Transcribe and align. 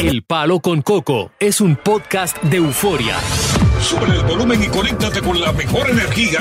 El 0.00 0.22
Palo 0.22 0.60
con 0.60 0.82
Coco 0.82 1.32
es 1.40 1.60
un 1.60 1.74
podcast 1.74 2.40
de 2.44 2.58
euforia. 2.58 3.16
Sube 3.80 4.04
el 4.04 4.22
volumen 4.22 4.62
y 4.62 4.68
conéctate 4.68 5.20
con 5.20 5.40
la 5.40 5.52
mejor 5.52 5.90
energía. 5.90 6.38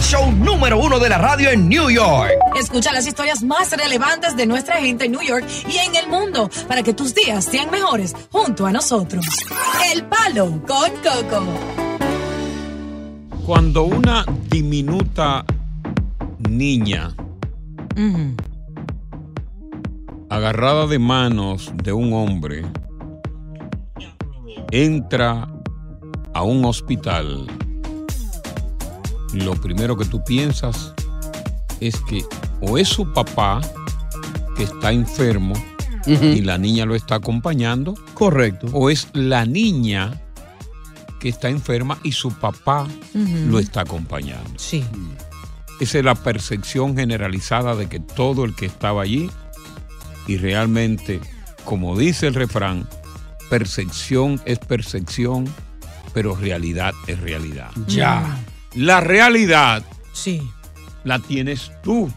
Show 0.00 0.32
número 0.32 0.78
uno 0.78 0.98
de 0.98 1.10
la 1.10 1.18
radio 1.18 1.50
en 1.50 1.68
New 1.68 1.90
York. 1.90 2.30
Escucha 2.58 2.94
las 2.94 3.06
historias 3.06 3.42
más 3.42 3.70
relevantes 3.76 4.34
de 4.34 4.46
nuestra 4.46 4.76
gente 4.76 5.04
en 5.04 5.12
New 5.12 5.20
York 5.20 5.44
y 5.68 5.76
en 5.76 5.94
el 5.94 6.08
mundo 6.08 6.48
para 6.66 6.82
que 6.82 6.94
tus 6.94 7.14
días 7.14 7.44
sean 7.44 7.70
mejores 7.70 8.14
junto 8.32 8.64
a 8.64 8.72
nosotros. 8.72 9.26
El 9.92 10.04
Palo 10.04 10.62
con 10.66 10.90
Coco. 11.02 11.44
Cuando 13.44 13.82
una 13.82 14.24
diminuta 14.48 15.44
niña 16.48 17.14
agarrada 20.30 20.86
de 20.86 20.98
manos 20.98 21.72
de 21.74 21.92
un 21.92 22.14
hombre 22.14 22.64
entra 24.70 25.48
a 26.34 26.42
un 26.42 26.64
hospital, 26.64 27.46
lo 29.32 29.54
primero 29.54 29.96
que 29.96 30.04
tú 30.04 30.22
piensas 30.24 30.92
es 31.80 31.96
que 32.08 32.24
o 32.60 32.78
es 32.78 32.88
su 32.88 33.12
papá 33.12 33.60
que 34.56 34.64
está 34.64 34.92
enfermo 34.92 35.54
y 36.06 36.40
la 36.42 36.56
niña 36.56 36.86
lo 36.86 36.94
está 36.94 37.16
acompañando, 37.16 37.94
Correcto. 38.14 38.68
o 38.72 38.90
es 38.90 39.08
la 39.12 39.44
niña 39.44 40.22
que 41.20 41.28
está 41.28 41.48
enferma 41.48 41.98
y 42.04 42.12
su 42.12 42.30
papá 42.30 42.86
lo 43.12 43.58
está 43.58 43.80
acompañando. 43.80 44.50
Sí. 44.56 44.84
Esa 45.80 45.98
es 45.98 46.04
la 46.04 46.14
percepción 46.14 46.96
generalizada 46.96 47.74
de 47.74 47.88
que 47.88 47.98
todo 48.00 48.44
el 48.44 48.54
que 48.54 48.66
estaba 48.66 49.02
allí, 49.02 49.30
y 50.28 50.36
realmente, 50.38 51.20
como 51.64 51.98
dice 51.98 52.28
el 52.28 52.34
refrán, 52.34 52.88
percepción 53.48 54.40
es 54.44 54.58
percepción, 54.58 55.52
pero 56.14 56.34
realidad 56.36 56.94
es 57.06 57.20
realidad. 57.20 57.70
Ya. 57.86 58.38
La 58.74 59.00
realidad 59.00 59.82
Sí. 60.12 60.42
la 61.04 61.18
tienes 61.18 61.70
tú. 61.82 62.10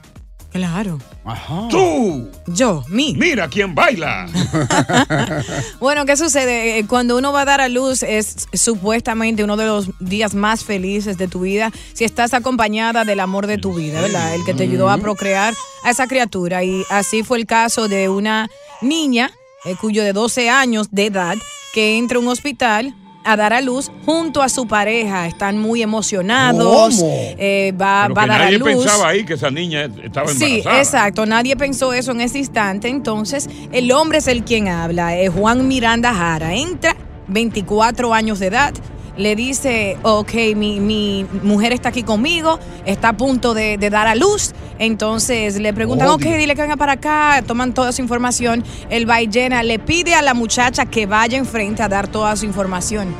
Claro. 0.51 0.97
Ajá. 1.25 1.67
¡Tú! 1.69 2.27
Yo, 2.47 2.83
mí. 2.89 3.13
Mira 3.19 3.47
quién 3.47 3.75
baila. 3.75 4.25
Bueno, 5.79 6.05
¿qué 6.05 6.17
sucede? 6.17 6.79
Eh, 6.79 6.85
Cuando 6.87 7.17
uno 7.17 7.31
va 7.31 7.41
a 7.41 7.45
dar 7.45 7.61
a 7.61 7.69
luz 7.69 8.01
es 8.03 8.47
supuestamente 8.53 9.43
uno 9.43 9.57
de 9.57 9.65
los 9.67 9.89
días 9.99 10.33
más 10.33 10.63
felices 10.63 11.17
de 11.19 11.27
tu 11.27 11.41
vida 11.41 11.71
si 11.93 12.03
estás 12.03 12.33
acompañada 12.33 13.05
del 13.05 13.19
amor 13.19 13.45
de 13.47 13.57
tu 13.59 13.73
vida, 13.75 14.01
¿verdad? 14.01 14.33
El 14.33 14.43
que 14.43 14.53
te 14.55 14.63
ayudó 14.63 14.89
a 14.89 14.97
procrear 14.97 15.53
a 15.83 15.91
esa 15.91 16.07
criatura. 16.07 16.63
Y 16.63 16.83
así 16.89 17.21
fue 17.23 17.37
el 17.37 17.45
caso 17.45 17.87
de 17.87 18.09
una 18.09 18.49
niña 18.81 19.31
eh, 19.65 19.75
cuyo 19.79 20.03
de 20.03 20.13
12 20.13 20.49
años 20.49 20.87
de 20.91 21.07
edad 21.07 21.35
que 21.73 21.97
entra 21.97 22.17
a 22.17 22.21
un 22.21 22.27
hospital 22.27 22.95
a 23.25 23.35
dar 23.35 23.51
a 23.53 23.61
luz 23.61 23.91
junto 24.05 24.41
a 24.41 24.49
su 24.49 24.65
pareja. 24.67 25.27
Están 25.27 25.59
muy 25.59 25.81
emocionados. 25.81 26.95
¿Cómo? 26.95 27.07
Eh, 27.37 27.73
va, 27.79 28.03
Pero 28.03 28.15
va 28.15 28.23
a 28.23 28.27
dar 28.27 28.41
a 28.41 28.45
nadie 28.45 28.57
luz. 28.57 28.69
pensaba 28.69 29.09
ahí 29.09 29.25
que 29.25 29.33
esa 29.33 29.51
niña 29.51 29.89
estaba 30.03 30.27
Sí, 30.29 30.43
embarazada. 30.59 30.79
exacto. 30.79 31.25
Nadie 31.25 31.55
pensó 31.57 31.93
eso 31.93 32.11
en 32.11 32.21
ese 32.21 32.39
instante. 32.39 32.87
Entonces, 32.87 33.49
el 33.71 33.91
hombre 33.91 34.19
es 34.19 34.27
el 34.27 34.43
quien 34.45 34.69
habla. 34.69 35.17
Es 35.17 35.31
Juan 35.31 35.67
Miranda 35.67 36.13
Jara. 36.13 36.55
Entra, 36.55 36.95
24 37.27 38.13
años 38.13 38.39
de 38.39 38.47
edad. 38.47 38.73
Le 39.19 39.35
dice, 39.35 39.97
ok, 40.01 40.33
mi, 40.55 40.79
mi 40.79 41.25
mujer 41.43 41.73
está 41.73 41.89
aquí 41.89 42.03
conmigo, 42.03 42.57
está 42.85 43.09
a 43.09 43.17
punto 43.17 43.53
de, 43.53 43.77
de 43.77 43.89
dar 43.89 44.07
a 44.07 44.15
luz. 44.15 44.53
Entonces 44.79 45.59
le 45.59 45.73
preguntan, 45.73 46.07
ok, 46.07 46.21
dile 46.21 46.55
que 46.55 46.61
venga 46.61 46.77
para 46.77 46.93
acá, 46.93 47.43
toman 47.45 47.73
toda 47.73 47.91
su 47.91 48.01
información. 48.01 48.63
El 48.89 49.07
va 49.09 49.21
y 49.21 49.27
llena, 49.27 49.61
le 49.61 49.77
pide 49.77 50.15
a 50.15 50.21
la 50.21 50.33
muchacha 50.33 50.85
que 50.85 51.05
vaya 51.05 51.37
enfrente 51.37 51.83
a 51.83 51.89
dar 51.89 52.07
toda 52.07 52.33
su 52.37 52.45
información. 52.45 53.13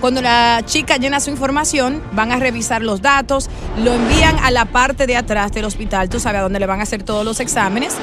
Cuando 0.00 0.22
la 0.22 0.62
chica 0.64 0.96
llena 0.96 1.20
su 1.20 1.30
información, 1.30 2.02
van 2.12 2.32
a 2.32 2.36
revisar 2.36 2.82
los 2.82 3.02
datos, 3.02 3.48
lo 3.84 3.92
envían 3.92 4.36
a 4.42 4.50
la 4.50 4.64
parte 4.64 5.06
de 5.06 5.16
atrás 5.16 5.52
del 5.52 5.64
hospital, 5.64 6.08
tú 6.08 6.18
sabes, 6.18 6.40
a 6.40 6.42
donde 6.42 6.58
le 6.58 6.66
van 6.66 6.80
a 6.80 6.82
hacer 6.84 7.04
todos 7.04 7.24
los 7.24 7.38
exámenes, 7.38 7.94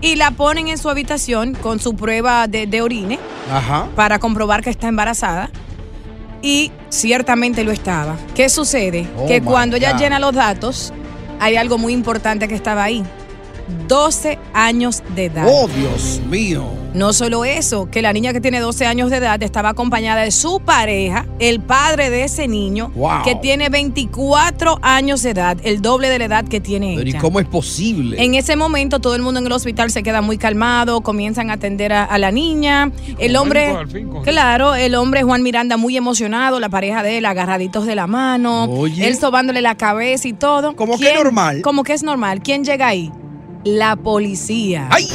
y 0.00 0.16
la 0.16 0.30
ponen 0.30 0.68
en 0.68 0.78
su 0.78 0.88
habitación 0.88 1.54
con 1.54 1.80
su 1.80 1.96
prueba 1.96 2.46
de, 2.46 2.66
de 2.66 2.80
orine 2.80 3.18
Ajá. 3.52 3.88
para 3.94 4.20
comprobar 4.20 4.62
que 4.62 4.70
está 4.70 4.88
embarazada. 4.88 5.50
Y 6.44 6.70
ciertamente 6.90 7.64
lo 7.64 7.72
estaba. 7.72 8.16
¿Qué 8.34 8.50
sucede? 8.50 9.08
Oh, 9.16 9.26
que 9.26 9.40
cuando 9.40 9.76
ella 9.76 9.92
God. 9.92 9.98
llena 9.98 10.18
los 10.18 10.34
datos, 10.34 10.92
hay 11.40 11.56
algo 11.56 11.78
muy 11.78 11.94
importante 11.94 12.46
que 12.48 12.54
estaba 12.54 12.84
ahí. 12.84 13.02
12 13.88 14.38
años 14.52 15.02
de 15.14 15.24
edad. 15.24 15.46
Oh, 15.48 15.66
Dios 15.68 16.20
mío. 16.28 16.83
No 16.94 17.12
solo 17.12 17.44
eso, 17.44 17.90
que 17.90 18.02
la 18.02 18.12
niña 18.12 18.32
que 18.32 18.40
tiene 18.40 18.60
12 18.60 18.86
años 18.86 19.10
de 19.10 19.16
edad 19.16 19.42
estaba 19.42 19.70
acompañada 19.70 20.22
de 20.22 20.30
su 20.30 20.60
pareja, 20.60 21.26
el 21.40 21.60
padre 21.60 22.08
de 22.08 22.22
ese 22.24 22.46
niño, 22.46 22.92
Wow. 22.94 23.22
que 23.24 23.34
tiene 23.34 23.68
24 23.68 24.78
años 24.80 25.22
de 25.22 25.30
edad, 25.30 25.56
el 25.64 25.82
doble 25.82 26.08
de 26.08 26.20
la 26.20 26.24
edad 26.26 26.44
que 26.46 26.60
tiene 26.60 26.94
Pero 26.96 27.06
¿y 27.08 27.10
ella. 27.10 27.18
cómo 27.20 27.40
es 27.40 27.46
posible? 27.46 28.22
En 28.22 28.34
ese 28.36 28.54
momento 28.54 29.00
todo 29.00 29.16
el 29.16 29.22
mundo 29.22 29.40
en 29.40 29.46
el 29.46 29.52
hospital 29.52 29.90
se 29.90 30.04
queda 30.04 30.20
muy 30.22 30.38
calmado, 30.38 31.00
comienzan 31.00 31.50
a 31.50 31.54
atender 31.54 31.92
a, 31.92 32.04
a 32.04 32.16
la 32.18 32.30
niña. 32.30 32.92
El 33.18 33.34
hombre, 33.34 33.70
al 33.70 33.88
fin, 33.88 34.08
claro, 34.22 34.76
el 34.76 34.94
hombre 34.94 35.24
Juan 35.24 35.42
Miranda 35.42 35.76
muy 35.76 35.96
emocionado, 35.96 36.60
la 36.60 36.68
pareja 36.68 37.02
de 37.02 37.18
él 37.18 37.26
agarraditos 37.26 37.86
de 37.86 37.96
la 37.96 38.06
mano, 38.06 38.64
Oye. 38.66 39.08
él 39.08 39.16
sobándole 39.18 39.60
la 39.62 39.74
cabeza 39.76 40.28
y 40.28 40.32
todo. 40.32 40.76
Como 40.76 40.92
que 40.96 41.06
¿Quién- 41.06 41.16
normal. 41.16 41.60
Como 41.62 41.82
que 41.82 41.92
es 41.92 42.04
normal. 42.04 42.40
¿Quién 42.40 42.62
llega 42.64 42.86
ahí? 42.86 43.10
La 43.64 43.96
policía. 43.96 44.88
¡Ay! 44.92 45.08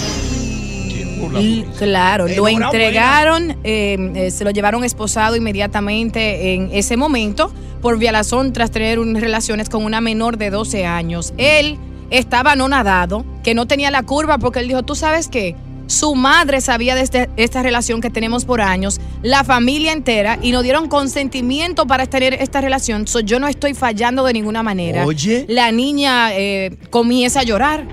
¿Quién 1.20 1.32
por 1.32 1.34
la 1.34 1.40
L- 1.40 1.62
policía? 1.64 1.80
Claro, 1.88 2.28
lo 2.28 2.44
entregaron, 2.66 3.58
eh, 3.64 4.12
eh, 4.16 4.32
se 4.32 4.44
lo 4.44 4.52
llevaron 4.52 4.84
esposado 4.84 5.36
inmediatamente 5.36 6.54
en 6.54 6.70
ese 6.74 6.98
momento 6.98 7.52
por 7.82 7.98
violación 7.98 8.52
tras 8.54 8.72
tener 8.72 9.00
un- 9.00 9.16
relaciones 9.16 9.70
con 9.70 9.86
una 9.86 10.02
menor 10.02 10.38
de 10.38 10.50
12 10.50 10.86
años. 10.86 11.34
Él 11.38 11.78
estaba 12.10 12.54
anonadado, 12.54 13.24
que 13.44 13.54
no 13.54 13.68
tenía 13.68 13.92
la 13.92 14.04
curva 14.04 14.38
porque 14.38 14.60
él 14.60 14.68
dijo, 14.68 14.84
tú 14.84 14.96
sabes 14.96 15.28
qué, 15.28 15.56
su 15.88 16.14
madre 16.14 16.62
sabía 16.62 16.94
de 16.94 17.02
este- 17.02 17.30
esta 17.36 17.64
relación 17.64 18.00
que 18.00 18.10
tenemos 18.12 18.46
por 18.46 18.62
años, 18.62 19.00
la 19.24 19.44
familia 19.44 19.92
entera, 19.92 20.38
y 20.42 20.52
nos 20.52 20.62
dieron 20.64 20.88
consentimiento 20.88 21.88
para 21.88 22.06
tener 22.06 22.36
esta 22.36 22.62
relación. 22.62 23.08
So, 23.08 23.22
yo 23.22 23.40
no 23.40 23.48
estoy 23.48 23.74
fallando 23.74 24.24
de 24.24 24.34
ninguna 24.34 24.62
manera. 24.62 25.04
Oye. 25.06 25.46
La 25.50 25.72
niña 25.72 26.30
eh, 26.34 26.78
comienza 26.92 27.40
a 27.40 27.44
llorar. 27.44 27.88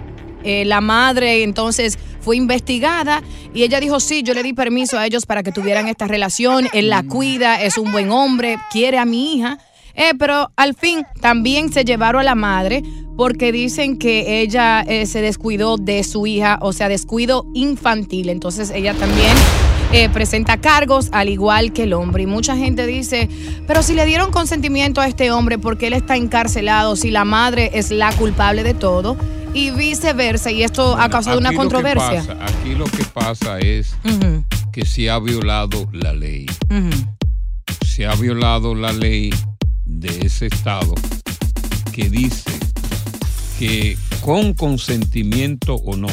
Eh, 0.46 0.64
la 0.64 0.80
madre 0.80 1.42
entonces 1.42 1.98
fue 2.20 2.36
investigada 2.36 3.20
y 3.52 3.64
ella 3.64 3.80
dijo, 3.80 3.98
sí, 3.98 4.22
yo 4.22 4.32
le 4.32 4.44
di 4.44 4.52
permiso 4.52 4.96
a 4.96 5.04
ellos 5.04 5.26
para 5.26 5.42
que 5.42 5.50
tuvieran 5.50 5.88
esta 5.88 6.06
relación, 6.06 6.68
él 6.72 6.88
la 6.88 7.02
cuida, 7.02 7.60
es 7.60 7.76
un 7.78 7.90
buen 7.90 8.12
hombre, 8.12 8.56
quiere 8.70 8.98
a 8.98 9.04
mi 9.04 9.34
hija. 9.34 9.58
Eh, 9.96 10.12
pero 10.18 10.52
al 10.56 10.74
fin 10.74 11.04
también 11.20 11.72
se 11.72 11.84
llevaron 11.84 12.20
a 12.20 12.24
la 12.24 12.34
madre 12.34 12.82
porque 13.16 13.50
dicen 13.50 13.98
que 13.98 14.42
ella 14.42 14.82
eh, 14.82 15.06
se 15.06 15.20
descuidó 15.20 15.78
de 15.78 16.04
su 16.04 16.26
hija, 16.26 16.58
o 16.60 16.72
sea, 16.72 16.88
descuido 16.88 17.46
infantil. 17.54 18.28
Entonces 18.28 18.70
ella 18.70 18.94
también 18.94 19.34
presenta 20.12 20.58
cargos 20.58 21.08
al 21.12 21.30
igual 21.30 21.72
que 21.72 21.84
el 21.84 21.94
hombre. 21.94 22.24
Y 22.24 22.26
mucha 22.26 22.56
gente 22.56 22.86
dice, 22.86 23.30
pero 23.66 23.82
si 23.82 23.94
le 23.94 24.04
dieron 24.04 24.30
consentimiento 24.30 25.00
a 25.00 25.08
este 25.08 25.30
hombre 25.30 25.58
porque 25.58 25.86
él 25.86 25.94
está 25.94 26.16
encarcelado, 26.16 26.96
si 26.96 27.10
la 27.10 27.24
madre 27.24 27.70
es 27.72 27.90
la 27.90 28.12
culpable 28.12 28.62
de 28.62 28.74
todo, 28.74 29.16
y 29.56 29.70
viceversa, 29.70 30.50
y 30.50 30.62
esto 30.62 30.92
ha 30.92 30.96
Bueno, 30.96 31.10
causado 31.10 31.38
una 31.38 31.52
controversia. 31.54 32.22
pasa- 32.26 32.44
aquí 32.44 32.74
lo 32.74 32.84
que 32.84 33.04
pasa 33.04 33.58
es 33.60 33.94
que 34.72 34.84
se 34.84 35.08
ha 35.08 35.18
violado 35.18 35.88
la 35.92 36.12
ley. 36.12 36.46
Se 37.86 38.06
ha 38.06 38.14
violado 38.14 38.74
la 38.74 38.92
ley 38.92 39.32
de 39.86 40.26
ese 40.26 40.46
estado 40.46 40.94
que 41.92 42.10
dice 42.10 42.50
que 43.58 43.96
con 44.20 44.52
consentimiento 44.52 45.76
o 45.76 45.96
no, 45.96 46.08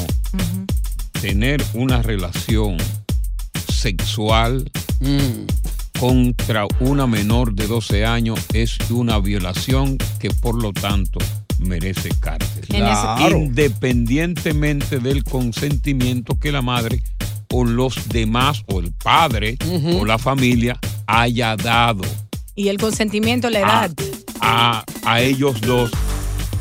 tener 1.19 1.61
una 1.73 2.01
relación 2.01 2.77
sexual 3.69 4.69
Mm. 5.01 5.45
contra 6.00 6.65
una 6.79 7.07
menor 7.07 7.53
de 7.53 7.68
12 7.68 8.06
años 8.06 8.39
es 8.53 8.77
una 8.89 9.19
violación 9.19 9.97
que 10.19 10.29
por 10.29 10.62
lo 10.62 10.71
tanto 10.71 11.19
merece 11.63 12.10
cárcel. 12.19 12.65
Claro. 12.68 13.38
Independientemente 13.38 15.00
del 15.00 15.24
consentimiento 15.24 16.38
que 16.39 16.51
la 16.51 16.62
madre 16.62 17.01
o 17.51 17.63
los 17.65 18.10
demás 18.10 18.63
o 18.68 18.80
el 18.80 18.92
padre 18.92 19.57
o 20.00 20.06
la 20.06 20.18
familia 20.18 20.80
haya 21.07 21.56
dado 21.56 22.01
Y 22.56 22.68
el 22.69 22.77
consentimiento, 22.77 23.50
la 23.50 23.60
edad. 23.60 23.92
a- 24.42 24.83
a 25.06 25.21
ellos 25.21 25.60
dos. 25.62 25.92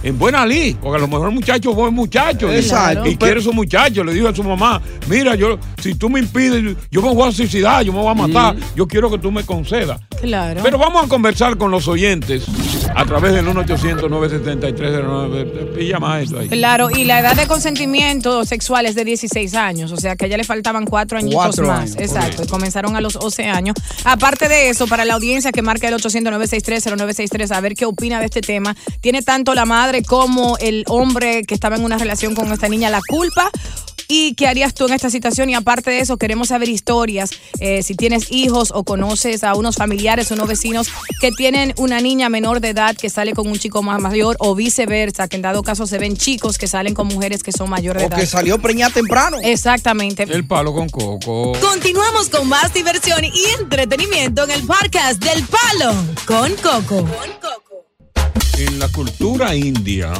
En 0.05 0.19
buena 0.19 0.45
ley, 0.45 0.77
porque 0.83 0.97
a 0.97 1.01
lo 1.01 1.07
mejor 1.07 1.29
el 1.29 1.35
muchacho 1.37 1.71
es 1.71 1.77
buen 1.77 1.95
muchacho. 1.95 2.53
y- 2.53 2.57
Exacto, 2.57 3.07
Y, 3.09 3.17
quiere 3.17 3.41
su 3.41 3.53
muchacho. 3.53 4.03
Le 4.03 4.13
dijo 4.13 4.27
a 4.27 4.35
su 4.35 4.43
mamá, 4.43 4.83
mira, 5.09 5.37
yo, 5.37 5.61
si 5.81 5.95
tú 5.95 6.11
me 6.11 6.19
impides, 6.19 6.77
yo 6.91 7.01
me 7.03 7.15
voy 7.15 7.29
a 7.29 7.33
suicidar, 7.33 7.85
yo 7.85 7.93
me 7.93 8.01
voy 8.01 8.11
a 8.11 8.15
matar. 8.15 8.57
Yo 8.75 8.89
quiero 8.89 9.09
que 9.13 9.19
tú 9.19 9.31
me 9.31 9.45
concedas. 9.45 10.01
Claro. 10.21 10.61
Pero 10.61 10.77
vamos 10.77 11.05
a 11.05 11.09
conversar 11.09 11.57
con 11.57 11.71
los 11.71 11.87
oyentes. 11.87 12.47
A 12.95 13.05
través 13.05 13.33
del 13.33 13.47
1-800-973-09. 13.47 15.75
Pilla 15.75 15.99
más 15.99 16.25
eso 16.25 16.39
ahí. 16.39 16.49
Claro, 16.49 16.91
y 16.91 17.05
la 17.05 17.21
edad 17.21 17.35
de 17.37 17.47
consentimiento 17.47 18.45
sexual 18.45 18.87
es 18.87 18.95
de 18.95 19.05
16 19.05 19.55
años, 19.55 19.93
o 19.93 19.97
sea 19.97 20.17
que 20.17 20.25
a 20.25 20.29
ella 20.29 20.37
le 20.37 20.45
faltaban 20.45 20.85
cuatro 20.85 21.19
añitos 21.19 21.43
Cuatro 21.43 21.67
más. 21.67 21.81
años, 21.81 21.97
Exacto, 21.99 22.45
y 22.45 22.47
comenzaron 22.47 22.97
a 22.97 23.01
los 23.01 23.17
11 23.17 23.45
años. 23.45 23.75
Aparte 24.05 24.49
de 24.49 24.69
eso, 24.71 24.87
para 24.87 25.05
la 25.05 25.15
audiencia 25.15 25.53
que 25.53 25.63
marca 25.63 25.89
el 25.89 25.95
800-963-0963, 25.95 27.51
a 27.55 27.61
ver 27.61 27.75
qué 27.75 27.87
opina 27.87 28.19
de 28.21 28.27
este 28.27 28.41
tema, 28.41 28.77
tiene 29.01 29.23
tanto 29.23 29.55
la 29.55 29.65
madre 29.65 30.03
como 30.03 30.57
el 30.59 30.85
hombre 30.89 31.43
que 31.45 31.55
estaba 31.55 31.77
en 31.77 31.85
una 31.85 31.99
relación 31.99 32.35
con 32.35 32.51
esta 32.53 32.69
niña 32.69 32.91
la 32.91 33.01
culpa. 33.09 33.51
¿Y 34.09 34.35
qué 34.35 34.47
harías 34.47 34.75
tú 34.75 34.87
en 34.87 34.93
esta 34.95 35.11
situación? 35.11 35.49
Y 35.51 35.55
aparte 35.55 35.91
de 35.91 36.01
eso, 36.01 36.17
queremos 36.17 36.49
saber 36.49 36.69
historias. 36.69 37.31
eh, 37.61 37.83
si 37.83 37.95
tienes 37.95 38.31
hijos 38.31 38.73
o 38.75 38.85
conoces 38.85 39.45
a 39.45 39.55
unos 39.55 39.77
familiares 39.77 40.31
o 40.31 40.35
unos 40.35 40.49
vecinos 40.49 40.89
que 41.21 41.31
tienen 41.33 41.75
una 41.77 42.01
niña 42.01 42.29
menor 42.29 42.61
de 42.61 42.71
edad 42.71 42.97
que 42.97 43.09
sale 43.11 43.33
con 43.35 43.47
un 43.49 43.59
chico 43.59 43.83
más 43.83 44.01
mayor 44.01 44.37
o 44.41 44.55
viceversa, 44.55 45.29
que 45.29 45.37
en 45.37 45.43
dado 45.43 45.63
caso 45.63 45.87
se 45.87 45.99
ven 45.99 46.17
chicos 46.17 46.59
que 46.59 46.67
salen 46.67 46.95
con 46.95 47.07
mujeres 47.07 47.43
que 47.43 47.53
son 47.53 47.71
mayores 47.71 48.03
de 48.03 48.07
O 48.07 48.09
edad. 48.09 48.19
que 48.19 48.27
salió 48.27 48.59
preñada 48.59 48.93
temprano. 48.93 49.39
Exactamente. 49.43 50.25
El 50.25 50.47
palo 50.47 50.73
con 50.73 50.89
coco. 50.89 51.53
Continuamos 51.61 52.29
con 52.29 52.49
más 52.49 52.73
diversión 52.75 53.25
y 53.25 53.33
entretenimiento 53.61 54.45
en 54.45 54.51
el 54.51 54.67
podcast 54.67 55.23
del 55.23 55.45
Palo 55.45 55.95
con 56.27 56.53
Coco. 56.57 57.07
En 58.59 58.79
la 58.79 58.89
cultura 58.89 59.55
india 59.55 60.13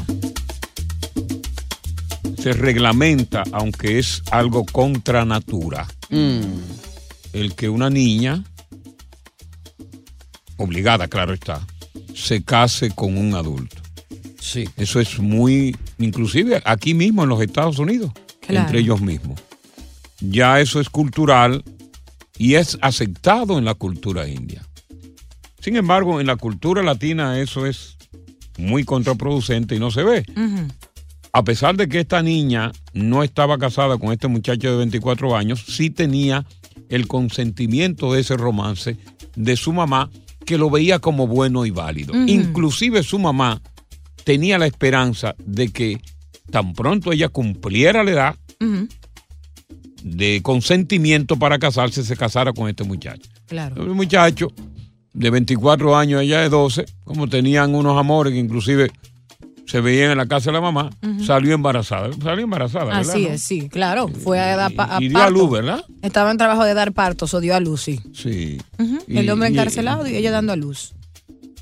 se 2.43 2.53
reglamenta, 2.53 3.45
aunque 3.53 3.99
es 4.01 4.23
algo 4.33 4.65
contra 4.65 5.25
natura, 5.25 5.87
el 6.11 7.55
que 7.55 7.69
una 7.69 7.89
niña, 7.89 8.43
obligada, 10.57 11.09
claro 11.09 11.33
está, 11.35 11.65
se 12.15 12.43
case 12.43 12.91
con 12.91 13.17
un 13.17 13.35
adulto. 13.35 13.77
Sí. 14.41 14.69
Eso 14.77 15.01
es 15.01 15.19
muy, 15.21 15.77
inclusive 15.99 16.61
aquí 16.65 16.95
mismo 16.95 17.23
en 17.23 17.29
los 17.29 17.41
Estados 17.41 17.79
Unidos, 17.79 18.11
Claro. 18.41 18.67
entre 18.67 18.81
ellos 18.81 19.01
mismos. 19.01 19.41
Ya 20.21 20.61
eso 20.61 20.81
es 20.81 20.91
cultural 20.91 21.63
y 22.39 22.55
es 22.55 22.77
aceptado 22.83 23.57
en 23.59 23.65
la 23.65 23.75
cultura 23.75 24.27
india. 24.29 24.63
Sin 25.61 25.77
embargo, 25.77 26.21
en 26.21 26.27
la 26.27 26.35
cultura 26.37 26.83
latina 26.83 27.39
eso 27.41 27.67
es 27.67 27.97
muy 28.59 28.83
contraproducente 28.85 29.77
y 29.77 29.79
no 29.79 29.93
se 29.93 30.03
ve. 30.03 30.25
A 31.35 31.45
pesar 31.45 31.77
de 31.77 31.89
que 31.89 32.01
esta 32.01 32.23
niña 32.23 32.73
no 32.93 33.23
estaba 33.23 33.57
casada 33.57 33.97
con 33.97 34.13
este 34.13 34.29
muchacho 34.29 34.71
de 34.71 34.77
24 34.77 35.35
años, 35.35 35.65
sí 35.67 35.89
tenía 35.89 36.45
el 36.91 37.09
consentimiento 37.09 38.13
de 38.13 38.21
ese 38.21 38.37
romance 38.37 38.99
de 39.35 39.57
su 39.57 39.73
mamá, 39.73 40.11
que 40.45 40.59
lo 40.59 40.69
veía 40.69 40.99
como 40.99 41.27
bueno 41.27 41.65
y 41.65 41.71
válido. 41.71 42.15
Inclusive 42.27 43.03
su 43.03 43.19
mamá 43.19 43.63
tenía 44.25 44.59
la 44.59 44.67
esperanza 44.67 45.35
de 45.39 45.71
que 45.71 46.01
tan 46.51 46.75
pronto 46.75 47.13
ella 47.13 47.31
cumpliera 47.31 48.05
la 48.05 48.11
edad 48.11 48.37
de 50.03 50.41
consentimiento 50.43 51.39
para 51.39 51.59
casarse, 51.59 52.05
se 52.05 52.17
casara 52.17 52.53
con 52.53 52.69
este 52.69 52.85
muchacho. 52.85 53.31
Claro. 53.47 53.83
El 53.83 53.95
muchacho 53.95 54.49
de 55.15 55.31
24 55.31 55.97
años, 55.97 56.23
ella 56.23 56.41
de 56.41 56.51
12, 56.51 56.85
como 57.05 57.29
tenían 57.29 57.75
unos 57.75 57.99
amores 57.99 58.35
que 58.35 58.39
inclusive 58.39 58.91
se 59.67 59.81
veían 59.81 60.11
en 60.11 60.19
la 60.19 60.27
casa 60.27 60.51
de 60.51 60.55
la 60.55 60.61
mamá, 60.61 60.91
salió 61.25 61.55
embarazada. 61.55 62.11
Salió 62.23 62.45
embarazada. 62.45 62.99
Así 62.99 63.27
es, 63.27 63.43
sí, 63.43 63.69
claro. 63.69 64.09
Fue 64.09 64.39
a 64.41 64.57
dar 64.57 64.73
pa- 64.75 64.97
a 64.97 65.03
Y 65.03 65.09
dio 65.09 65.23
a 65.23 65.31
luz, 65.31 65.51
¿verdad? 65.51 65.85
Estaba 66.03 66.31
en 66.31 66.37
trabajo 66.39 66.65
de 66.65 66.75
dar 66.75 66.93
partos 66.93 67.33
o 67.35 67.41
dio 67.41 67.55
a 67.55 67.61
luz, 67.61 67.81
sí. 67.83 68.01
Sí. 68.13 68.59
Y- 69.07 69.19
El 69.19 69.31
hombre 69.31 69.49
y- 69.49 69.53
encarcelado 69.53 70.07
y 70.07 70.15
ella 70.17 70.31
dando 70.31 70.53
a 70.53 70.57
luz. 70.57 70.95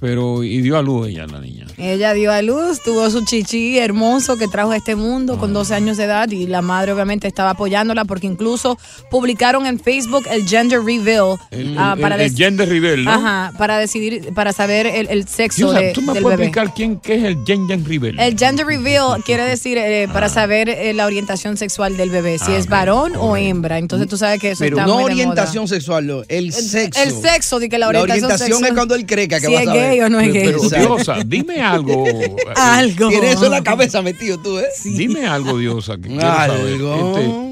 Pero, 0.00 0.42
y 0.44 0.62
dio 0.62 0.78
a 0.78 0.82
luz 0.82 1.08
ella, 1.08 1.26
la 1.26 1.40
niña. 1.40 1.66
Ella 1.76 2.14
dio 2.14 2.32
a 2.32 2.40
luz, 2.40 2.80
tuvo 2.82 3.10
su 3.10 3.22
chichi 3.24 3.78
hermoso 3.78 4.36
que 4.38 4.48
trajo 4.48 4.70
a 4.70 4.76
este 4.76 4.96
mundo 4.96 5.38
con 5.38 5.52
12 5.52 5.74
años 5.74 5.96
de 5.98 6.04
edad 6.04 6.30
y 6.30 6.46
la 6.46 6.62
madre 6.62 6.92
obviamente 6.92 7.28
estaba 7.28 7.50
apoyándola 7.50 8.04
porque 8.06 8.26
incluso 8.26 8.78
publicaron 9.10 9.66
en 9.66 9.78
Facebook 9.78 10.24
el 10.30 10.46
gender 10.48 10.80
reveal 10.82 11.36
El, 11.50 11.76
ah, 11.78 11.92
el- 11.96 12.00
para 12.02 12.22
el 12.22 12.34
gender 12.34 12.68
reveal, 12.68 13.04
¿no? 13.04 13.10
Ajá, 13.12 13.52
para 13.58 13.78
decidir, 13.78 14.32
para 14.34 14.52
saber 14.54 14.86
el, 14.86 15.06
el 15.10 15.28
sexo 15.28 15.70
Diosa, 15.70 15.80
de- 15.80 15.92
¿Tú 15.92 16.00
me 16.02 16.14
del 16.14 16.22
puedes 16.22 16.38
bebé. 16.38 16.48
explicar 16.48 16.74
quién 16.74 16.96
qué 17.00 17.14
es 17.16 17.24
el 17.24 17.38
gender 17.46 17.82
reveal? 17.84 18.18
El 18.18 18.38
gender 18.38 18.66
reveal 18.66 19.22
quiere 19.26 19.42
decir 19.44 19.76
eh, 19.78 20.08
para 20.12 20.26
Ah. 20.26 20.30
saber 20.30 20.68
eh, 20.70 20.94
la 20.94 21.04
orientación 21.06 21.56
sexual 21.58 21.96
del 21.98 22.08
bebé, 22.10 22.38
si 22.38 22.52
es 22.52 22.68
varón 22.68 23.12
o 23.16 23.36
hembra. 23.36 23.78
Entonces 23.78 24.08
tú 24.08 24.16
sabes 24.16 24.40
que 24.40 24.52
eso 24.52 24.60
Pero 24.64 24.76
está 24.78 24.86
no 24.86 24.94
muy 24.94 25.04
de 25.04 25.12
orientación 25.12 25.68
sexual, 25.68 26.06
no, 26.06 26.22
el 26.28 26.46
moda. 26.46 26.60
sexo. 26.62 27.02
El 27.02 27.10
sexo, 27.12 27.58
de 27.58 27.68
que 27.68 27.78
la 27.78 27.86
La 27.92 28.00
orientación, 28.00 28.24
orientación 28.24 28.48
sexual- 28.58 28.70
es 28.70 28.74
cuando 28.74 28.94
él 28.94 29.06
cree 29.06 29.28
que 29.28 29.40
si 29.40 29.52
va 29.52 29.60
a 29.60 29.64
saber. 29.64 29.89
Gay 29.90 30.00
o 30.00 30.08
no 30.08 30.20
es 30.20 30.32
gay. 30.32 30.46
Pero. 30.46 30.60
Diosa, 30.60 31.16
dime 31.24 31.60
algo. 31.60 32.04
Algo. 32.56 33.08
Tiene 33.08 33.32
eso 33.32 33.46
en 33.46 33.52
la 33.52 33.62
cabeza 33.62 34.02
metido 34.02 34.38
tú, 34.38 34.58
¿eh? 34.58 34.66
Dime 34.84 35.26
algo, 35.26 35.58
Diosa, 35.58 35.96
que 35.96 36.08
quiero 36.08 36.22
saber. 36.22 36.72
Algo. 36.74 37.18
Este, 37.18 37.50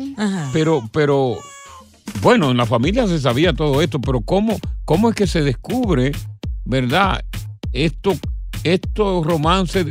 pero, 0.52 0.88
pero, 0.92 1.38
bueno, 2.20 2.50
en 2.50 2.56
la 2.56 2.66
familia 2.66 3.06
se 3.06 3.18
sabía 3.20 3.52
todo 3.52 3.80
esto, 3.82 4.00
pero 4.00 4.20
¿cómo, 4.20 4.58
cómo 4.84 5.10
es 5.10 5.14
que 5.14 5.26
se 5.26 5.42
descubre, 5.42 6.12
verdad, 6.64 7.22
esto, 7.72 8.14
estos 8.64 9.24
romances 9.24 9.86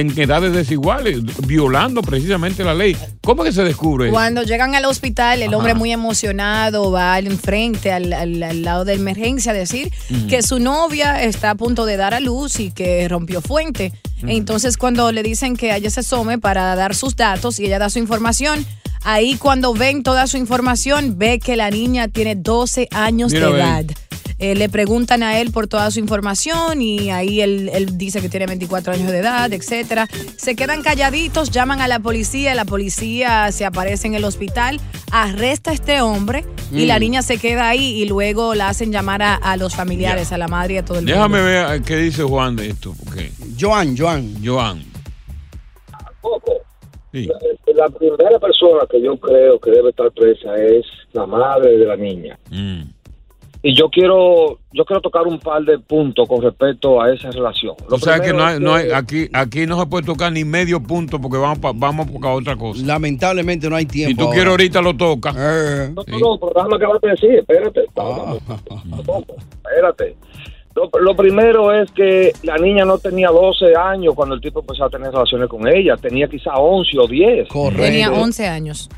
en 0.00 0.18
edades 0.18 0.52
desiguales, 0.52 1.20
violando 1.46 2.02
precisamente 2.02 2.62
la 2.64 2.74
ley? 2.74 2.96
¿Cómo 3.22 3.42
que 3.44 3.52
se 3.52 3.64
descubre? 3.64 4.10
Cuando 4.10 4.42
llegan 4.42 4.74
al 4.74 4.84
hospital, 4.84 5.42
el 5.42 5.48
Ajá. 5.48 5.56
hombre 5.56 5.74
muy 5.74 5.92
emocionado 5.92 6.90
va 6.90 7.14
al 7.14 7.26
enfrente, 7.26 7.90
al, 7.92 8.12
al- 8.12 8.42
al 8.42 8.62
lado 8.62 8.84
de 8.84 8.94
emergencia, 8.94 9.52
a 9.52 9.54
decir 9.54 9.90
que 10.28 10.42
su 10.42 10.58
novia 10.60 11.22
está 11.24 11.50
a 11.50 11.54
punto 11.54 11.84
de 11.86 11.96
dar 11.96 12.14
a 12.14 12.20
luz 12.20 12.60
y 12.60 12.70
que 12.70 13.08
rompió 13.08 13.40
fuente. 13.40 13.92
Entonces, 14.26 14.76
cuando 14.76 15.12
le 15.12 15.22
dicen 15.22 15.56
que 15.56 15.74
ella 15.74 15.90
se 15.90 16.00
asome 16.00 16.38
para 16.38 16.74
dar 16.74 16.94
sus 16.94 17.14
datos 17.16 17.60
y 17.60 17.66
ella 17.66 17.78
da 17.78 17.88
su 17.90 17.98
información, 17.98 18.66
ahí 19.04 19.36
cuando 19.36 19.74
ven 19.74 20.02
toda 20.02 20.26
su 20.26 20.36
información, 20.36 21.18
ve 21.18 21.38
que 21.38 21.56
la 21.56 21.70
niña 21.70 22.08
tiene 22.08 22.34
12 22.34 22.88
años 22.90 23.32
Mira, 23.32 23.46
de 23.50 23.56
edad. 23.58 23.84
Eh, 24.40 24.54
le 24.54 24.68
preguntan 24.68 25.22
a 25.24 25.40
él 25.40 25.50
por 25.50 25.66
toda 25.66 25.90
su 25.90 25.98
información 25.98 26.80
y 26.80 27.10
ahí 27.10 27.40
él, 27.40 27.70
él 27.72 27.98
dice 27.98 28.20
que 28.20 28.28
tiene 28.28 28.46
24 28.46 28.92
años 28.92 29.10
de 29.10 29.18
edad, 29.18 29.52
etcétera. 29.52 30.06
Se 30.36 30.54
quedan 30.54 30.82
calladitos, 30.82 31.50
llaman 31.50 31.80
a 31.80 31.88
la 31.88 31.98
policía, 31.98 32.54
la 32.54 32.64
policía 32.64 33.50
se 33.50 33.64
aparece 33.64 34.06
en 34.06 34.14
el 34.14 34.24
hospital, 34.24 34.80
arresta 35.10 35.72
a 35.72 35.74
este 35.74 36.00
hombre 36.02 36.44
y 36.72 36.86
la 36.86 36.98
niña 37.00 37.22
se 37.22 37.38
queda 37.38 37.68
ahí 37.68 38.00
y 38.00 38.06
luego 38.06 38.54
la 38.54 38.68
hacen 38.68 38.92
llamar 38.92 39.22
a, 39.22 39.34
a 39.34 39.56
los 39.56 39.74
familiares, 39.74 40.30
a 40.32 40.38
la 40.38 40.46
madre 40.46 40.74
y 40.74 40.76
a 40.76 40.84
todo 40.84 40.98
el 41.00 41.06
Déjame 41.06 41.38
mundo. 41.38 41.44
ver 41.44 41.76
eh, 41.76 41.82
qué 41.84 41.96
dice 41.96 42.22
Juan 42.22 42.54
de 42.54 42.68
esto, 42.68 42.94
porque 43.04 43.32
Joan, 43.58 43.96
Joan. 43.96 44.34
Joan. 44.44 44.84
Sí. 47.12 47.26
la 47.74 47.88
primera 47.88 48.38
persona 48.38 48.80
que 48.90 49.00
yo 49.02 49.16
creo 49.16 49.58
que 49.58 49.70
debe 49.70 49.90
estar 49.90 50.12
presa 50.12 50.54
es 50.56 50.84
la 51.12 51.26
madre 51.26 51.78
de 51.78 51.86
la 51.86 51.96
niña. 51.96 52.38
Mm. 52.50 52.82
Y 53.60 53.74
yo 53.74 53.88
quiero 53.90 54.58
yo 54.72 54.84
quiero 54.84 55.00
tocar 55.00 55.26
un 55.26 55.40
par 55.40 55.62
de 55.64 55.78
puntos 55.80 56.28
con 56.28 56.40
respecto 56.42 57.00
a 57.02 57.12
esa 57.12 57.30
relación. 57.32 57.74
Lo 57.90 57.96
O 57.96 57.98
sea 57.98 58.20
que 58.20 58.32
no 58.32 58.44
hay, 58.44 58.54
es 58.54 58.60
no 58.60 58.74
hay, 58.74 58.86
que- 58.86 58.94
aquí, 58.94 59.28
aquí 59.32 59.66
no 59.66 59.80
se 59.80 59.86
puede 59.86 60.06
tocar 60.06 60.30
ni 60.32 60.44
medio 60.44 60.80
punto 60.80 61.20
porque 61.20 61.38
vamos 61.38 61.58
pa- 61.58 61.72
vamos 61.74 62.06
a 62.06 62.10
buscar 62.10 62.32
otra 62.34 62.54
cosa. 62.56 62.86
Lamentablemente 62.86 63.68
no 63.68 63.74
hay 63.74 63.86
tiempo. 63.86 64.10
Si 64.10 64.14
tú 64.16 64.22
ahora. 64.24 64.34
quieres 64.34 64.50
ahorita 64.52 64.80
lo 64.82 64.94
tocas. 64.96 65.34
Eh, 65.36 65.90
No, 65.94 66.04
no, 66.06 66.18
no, 66.18 66.38
pero 66.38 66.52
déjame 66.54 66.76
acabar 66.76 67.00
de 67.00 67.08
decir, 67.10 67.30
espérate. 67.34 67.80
Vamos, 67.96 68.38
espérate. 69.64 70.16
Lo, 70.76 70.88
lo 71.00 71.16
primero 71.16 71.72
es 71.72 71.90
que 71.90 72.32
la 72.44 72.56
niña 72.58 72.84
no 72.84 72.98
tenía 72.98 73.28
12 73.30 73.74
años 73.74 74.14
cuando 74.14 74.36
el 74.36 74.40
tipo 74.40 74.60
empezó 74.60 74.84
a 74.84 74.90
tener 74.90 75.10
relaciones 75.10 75.48
con 75.48 75.66
ella, 75.66 75.96
tenía 75.96 76.28
quizá 76.28 76.54
11 76.56 76.96
o 76.98 77.08
10. 77.08 77.48
correcto. 77.48 77.82
Tenía 77.82 78.12
11 78.12 78.46
años. 78.46 78.88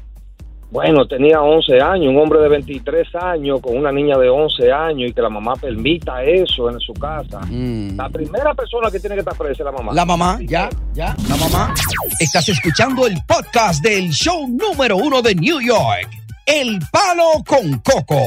Bueno, 0.71 1.05
tenía 1.05 1.43
11 1.43 1.81
años, 1.81 2.11
un 2.11 2.19
hombre 2.19 2.39
de 2.41 2.49
23 2.49 3.09
años 3.17 3.61
con 3.61 3.77
una 3.77 3.91
niña 3.91 4.17
de 4.17 4.29
11 4.29 4.71
años 4.71 5.11
y 5.11 5.12
que 5.12 5.21
la 5.21 5.29
mamá 5.29 5.55
permita 5.55 6.23
eso 6.23 6.71
en 6.71 6.79
su 6.79 6.93
casa. 6.95 7.41
Mm. 7.49 7.97
La 7.97 8.09
primera 8.09 8.55
persona 8.55 8.89
que 8.89 9.00
tiene 9.00 9.17
que 9.17 9.21
estar 9.21 9.37
presa 9.37 9.62
es 9.62 9.65
la 9.65 9.73
mamá. 9.73 9.93
La 9.93 10.05
mamá, 10.05 10.39
ya, 10.43 10.71
ya, 10.95 11.17
la 11.29 11.37
mamá. 11.37 11.75
Estás 12.21 12.49
escuchando 12.49 13.05
el 13.09 13.17
podcast 13.27 13.83
del 13.83 14.11
show 14.11 14.47
número 14.47 14.97
uno 14.97 15.21
de 15.21 15.35
New 15.35 15.61
York, 15.61 16.09
El 16.47 16.79
Palo 16.93 17.43
con 17.45 17.81
Coco. 17.81 18.21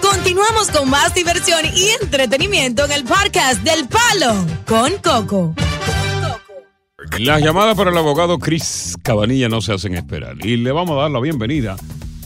Continuamos 0.00 0.70
con 0.70 0.88
más 0.88 1.12
diversión 1.12 1.60
y 1.74 1.88
entretenimiento 2.00 2.84
en 2.84 2.92
el 2.92 3.02
podcast 3.02 3.62
del 3.62 3.88
Palo 3.88 4.46
con 4.64 4.92
Coco. 5.02 5.54
Las 7.18 7.42
llamadas 7.42 7.76
para 7.76 7.90
el 7.90 7.96
abogado 7.96 8.38
Chris 8.38 8.96
Cabanilla 9.02 9.48
no 9.48 9.60
se 9.60 9.72
hacen 9.72 9.94
esperar. 9.94 10.36
Y 10.44 10.56
le 10.56 10.72
vamos 10.72 10.98
a 10.98 11.02
dar 11.02 11.10
la 11.10 11.20
bienvenida 11.20 11.76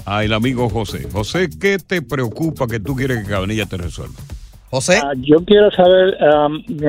al 0.04 0.32
amigo 0.32 0.68
José. 0.68 1.08
José, 1.10 1.48
¿qué 1.60 1.78
te 1.78 2.02
preocupa 2.02 2.66
que 2.66 2.80
tú 2.80 2.94
quieres 2.96 3.22
que 3.24 3.30
Cabanilla 3.30 3.66
te 3.66 3.76
resuelva? 3.76 4.14
José, 4.70 5.00
Ah, 5.02 5.12
yo 5.16 5.44
quiero 5.44 5.70
saber, 5.70 6.16
um, 6.22 6.54
mi, 6.68 6.86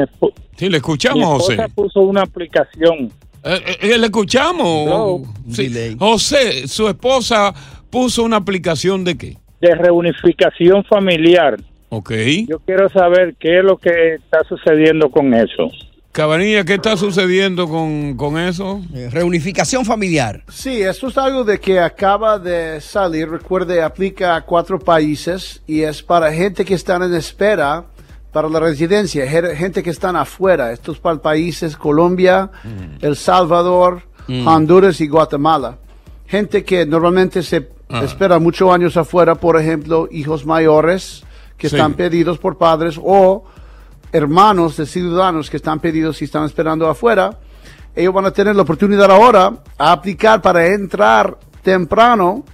Sí, 0.57 0.65
le 0.65 0.69
mi 0.71 0.75
escuchamos, 0.77 1.25
José. 1.25 1.53
esposa 1.53 1.69
puso 1.75 2.01
una 2.01 2.21
aplicación. 2.23 3.11
Eh, 3.43 3.61
eh, 3.67 3.77
eh, 3.81 3.97
le 3.97 4.05
escuchamos. 4.07 4.85
No. 4.87 5.53
Sí. 5.53 5.95
José, 5.99 6.67
su 6.67 6.87
esposa 6.87 7.53
puso 7.91 8.23
una 8.23 8.37
aplicación 8.37 9.03
de 9.03 9.17
qué? 9.17 9.37
de 9.61 9.73
reunificación 9.73 10.83
familiar. 10.83 11.57
Ok. 11.89 12.11
Yo 12.47 12.59
quiero 12.59 12.89
saber 12.89 13.35
qué 13.39 13.59
es 13.59 13.63
lo 13.63 13.77
que 13.77 14.15
está 14.15 14.43
sucediendo 14.47 15.09
con 15.09 15.33
eso. 15.33 15.71
Cabanilla, 16.19 16.63
¿qué 16.63 16.75
está 16.75 16.95
sucediendo 16.95 17.67
con, 17.67 18.15
con 18.15 18.37
eso? 18.37 18.81
Eh, 18.93 19.09
Reunificación 19.11 19.83
familiar. 19.83 20.43
Sí, 20.47 20.81
esto 20.81 21.09
es 21.09 21.17
algo 21.17 21.43
de 21.43 21.59
que 21.59 21.77
acaba 21.77 22.39
de 22.39 22.79
salir. 22.79 23.27
Recuerde, 23.29 23.81
aplica 23.83 24.33
a 24.37 24.41
cuatro 24.45 24.79
países 24.79 25.61
y 25.67 25.81
es 25.81 26.01
para 26.01 26.31
gente 26.31 26.63
que 26.63 26.73
están 26.73 27.03
en 27.03 27.13
espera 27.15 27.83
para 28.31 28.47
la 28.47 28.61
residencia, 28.61 29.27
gente 29.29 29.83
que 29.83 29.89
están 29.89 30.15
afuera. 30.15 30.71
Esto 30.71 30.93
es 30.93 30.99
para 30.99 31.17
países 31.21 31.75
Colombia, 31.75 32.49
El 33.01 33.17
Salvador, 33.17 34.03
Mm. 34.29 34.47
Honduras 34.47 35.01
y 35.01 35.07
Guatemala. 35.09 35.77
Gente 36.27 36.63
que 36.63 36.85
normalmente 36.85 37.43
se 37.43 37.67
Ah. 37.89 38.03
espera 38.05 38.39
muchos 38.39 38.73
años 38.73 38.95
afuera, 38.95 39.35
por 39.35 39.59
ejemplo, 39.59 40.07
hijos 40.09 40.45
mayores 40.45 41.23
que 41.57 41.67
Sí. 41.69 41.75
están 41.75 41.93
pedidos 41.93 42.37
por 42.39 42.57
padres 42.57 42.95
o 43.03 43.43
hermanos 44.15 44.77
de 44.77 44.85
ciudadanos 44.85 45.49
que 45.49 45.57
están 45.57 45.81
pedidos 45.81 46.21
y 46.21 46.25
están 46.25 46.45
esperando 46.45 46.87
afuera, 46.87 47.37
ellos 47.93 48.13
van 48.13 48.25
a 48.25 48.31
tener 48.31 48.55
la 48.55 48.61
oportunidad 48.61 49.11
ahora 49.11 49.53
a 49.77 49.91
aplicar 49.91 50.41
para 50.41 50.65
entrar 50.67 51.37
temprano 51.61 52.45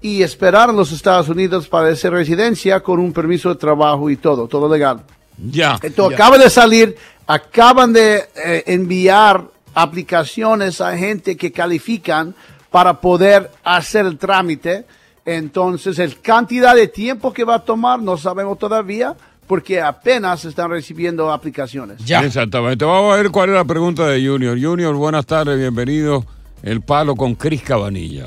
y 0.00 0.24
esperar 0.24 0.70
en 0.70 0.76
los 0.76 0.90
Estados 0.90 1.28
Unidos 1.28 1.68
para 1.68 1.90
esa 1.90 2.10
residencia 2.10 2.80
con 2.80 2.98
un 2.98 3.12
permiso 3.12 3.48
de 3.48 3.54
trabajo 3.54 4.10
y 4.10 4.16
todo, 4.16 4.48
todo 4.48 4.68
legal. 4.68 5.02
Ya. 5.38 5.78
Entonces, 5.82 6.18
acaba 6.18 6.36
de 6.36 6.50
salir, 6.50 6.96
acaban 7.28 7.92
de 7.92 8.24
eh, 8.44 8.64
enviar 8.66 9.44
aplicaciones 9.72 10.80
a 10.80 10.96
gente 10.96 11.36
que 11.36 11.52
califican 11.52 12.34
para 12.72 13.00
poder 13.00 13.52
hacer 13.62 14.04
el 14.04 14.18
trámite. 14.18 14.84
Entonces, 15.24 16.00
el 16.00 16.20
cantidad 16.20 16.74
de 16.74 16.88
tiempo 16.88 17.32
que 17.32 17.44
va 17.44 17.54
a 17.54 17.64
tomar 17.64 18.02
no 18.02 18.16
sabemos 18.16 18.58
todavía 18.58 19.14
porque 19.46 19.80
apenas 19.80 20.44
están 20.44 20.70
recibiendo 20.70 21.32
aplicaciones. 21.32 21.98
Exactamente. 22.08 22.84
Vamos 22.84 23.12
a 23.12 23.16
ver 23.16 23.30
cuál 23.30 23.50
es 23.50 23.54
la 23.54 23.64
pregunta 23.64 24.06
de 24.06 24.26
Junior. 24.26 24.58
Junior, 24.60 24.94
buenas 24.94 25.26
tardes, 25.26 25.58
bienvenido. 25.58 26.24
El 26.62 26.80
palo 26.80 27.14
con 27.14 27.34
Cris 27.34 27.62
Cabanilla. 27.62 28.26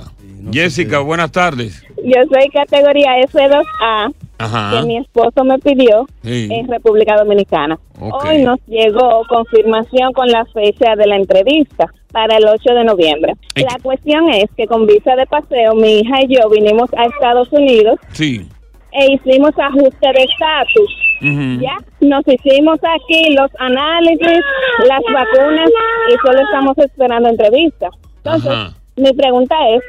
Jessica, 0.51 0.99
buenas 0.99 1.31
tardes. 1.31 1.83
Yo 2.03 2.21
soy 2.31 2.47
categoría 2.49 3.19
F2A, 3.27 4.13
Ajá. 4.37 4.79
que 4.79 4.87
mi 4.87 4.97
esposo 4.97 5.43
me 5.43 5.57
pidió 5.59 6.05
Sí. 6.23 6.47
en 6.51 6.67
República 6.67 7.15
Dominicana. 7.17 7.77
Hoy 7.99 8.43
nos 8.43 8.59
llegó 8.67 9.23
confirmación 9.27 10.13
con 10.13 10.27
la 10.27 10.45
fecha 10.45 10.95
de 10.95 11.07
la 11.07 11.15
entrevista 11.17 11.87
para 12.11 12.37
el 12.37 12.45
8 12.47 12.73
de 12.75 12.83
noviembre. 12.85 13.33
La 13.55 13.77
cuestión 13.81 14.29
es 14.29 14.45
que 14.55 14.67
con 14.67 14.85
visa 14.85 15.15
de 15.15 15.25
paseo, 15.25 15.73
mi 15.75 15.99
hija 15.99 16.21
y 16.23 16.35
yo 16.35 16.47
vinimos 16.49 16.89
a 16.95 17.05
Estados 17.05 17.51
Unidos 17.51 17.99
Sí. 18.13 18.47
e 18.93 19.13
hicimos 19.13 19.51
ajuste 19.57 20.07
de 20.13 20.23
estatus. 20.23 20.95
Ya 21.21 21.77
nos 22.01 22.23
hicimos 22.27 22.79
aquí 22.83 23.33
los 23.33 23.49
análisis, 23.59 24.39
las 24.87 25.01
vacunas 25.13 25.69
y 26.09 26.15
solo 26.25 26.41
estamos 26.41 26.77
esperando 26.77 27.29
entrevista. 27.29 27.89
Entonces, 28.17 28.51
Ajá. 28.51 28.73
mi 28.95 29.13
pregunta 29.13 29.55
es, 29.69 29.81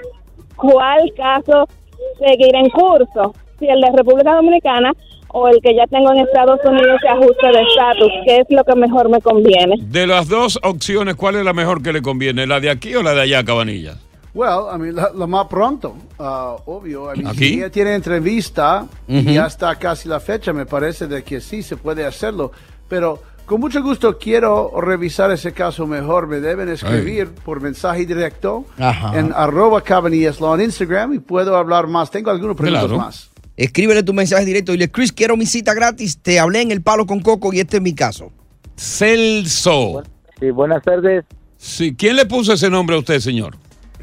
¿cuál 0.56 1.12
caso 1.16 1.68
seguirá 2.18 2.60
en 2.60 2.70
curso? 2.70 3.34
Si 3.58 3.66
el 3.66 3.80
de 3.80 3.90
República 3.96 4.34
Dominicana 4.34 4.92
o 5.30 5.48
el 5.48 5.60
que 5.60 5.74
ya 5.74 5.86
tengo 5.86 6.12
en 6.12 6.20
Estados 6.20 6.60
Unidos 6.64 7.00
de 7.02 7.08
ajuste 7.08 7.46
de 7.48 7.62
estatus, 7.62 8.12
¿qué 8.24 8.36
es 8.38 8.46
lo 8.48 8.64
que 8.64 8.74
mejor 8.76 9.10
me 9.10 9.20
conviene? 9.20 9.76
De 9.80 10.06
las 10.06 10.28
dos 10.28 10.58
opciones, 10.62 11.16
¿cuál 11.16 11.36
es 11.36 11.44
la 11.44 11.52
mejor 11.52 11.82
que 11.82 11.92
le 11.92 12.00
conviene? 12.00 12.46
¿La 12.46 12.60
de 12.60 12.70
aquí 12.70 12.94
o 12.94 13.02
la 13.02 13.12
de 13.14 13.22
allá, 13.22 13.44
Cabanilla? 13.44 13.96
Well, 14.34 14.66
I 14.74 14.78
mean, 14.78 14.94
la- 14.94 15.10
lo 15.14 15.26
más 15.26 15.46
pronto, 15.48 15.96
ah, 16.18 16.56
obvio. 16.66 17.12
I 17.14 17.18
mean, 17.18 17.28
¿Aquí? 17.28 17.38
Si 17.38 17.54
ella 17.54 17.70
tiene 17.70 17.94
entrevista 17.94 18.86
y 19.08 19.34
ya 19.34 19.46
está 19.46 19.74
casi 19.76 20.08
la 20.08 20.20
fecha, 20.20 20.52
me 20.52 20.66
parece 20.66 21.06
de 21.06 21.22
que 21.24 21.40
sí 21.40 21.62
se 21.62 21.76
puede 21.76 22.04
hacerlo. 22.04 22.52
Pero 22.88 23.22
con 23.46 23.60
mucho 23.60 23.82
gusto 23.82 24.18
quiero 24.18 24.72
revisar 24.80 25.30
ese 25.32 25.52
caso 25.52 25.86
mejor. 25.86 26.26
Me 26.26 26.40
deben 26.40 26.68
escribir 26.68 27.28
por 27.28 27.60
mensaje 27.60 28.04
directo 28.06 28.66
Ajá. 28.78 29.18
en 29.18 29.32
arroba 29.34 29.82
en 29.86 30.60
Instagram 30.60 31.14
y 31.14 31.18
puedo 31.18 31.56
hablar 31.56 31.86
más. 31.86 32.10
Tengo 32.10 32.30
algunas 32.30 32.56
preguntas 32.56 32.84
Claro. 32.84 32.98
más. 32.98 33.30
Escríbele 33.56 34.02
tu 34.04 34.12
mensaje 34.14 34.44
directo 34.44 34.72
y 34.72 34.76
dile, 34.76 34.90
Chris, 34.90 35.12
quiero 35.12 35.36
mi 35.36 35.44
cita 35.46 35.74
gratis. 35.74 36.18
Te 36.22 36.38
hablé 36.38 36.60
en 36.60 36.70
el 36.70 36.80
palo 36.82 37.06
con 37.06 37.20
Coco 37.20 37.52
y 37.52 37.58
este 37.60 37.78
es 37.78 37.82
mi 37.82 37.94
caso. 37.94 38.30
Celso. 38.76 40.02
Sí, 40.38 40.50
buenas 40.50 40.82
tardes. 40.82 41.24
Sí, 41.56 41.94
¿quién 41.96 42.14
le 42.14 42.24
puso 42.26 42.52
ese 42.52 42.70
nombre 42.70 42.94
a 42.94 43.00
usted, 43.00 43.18
señor? 43.18 43.56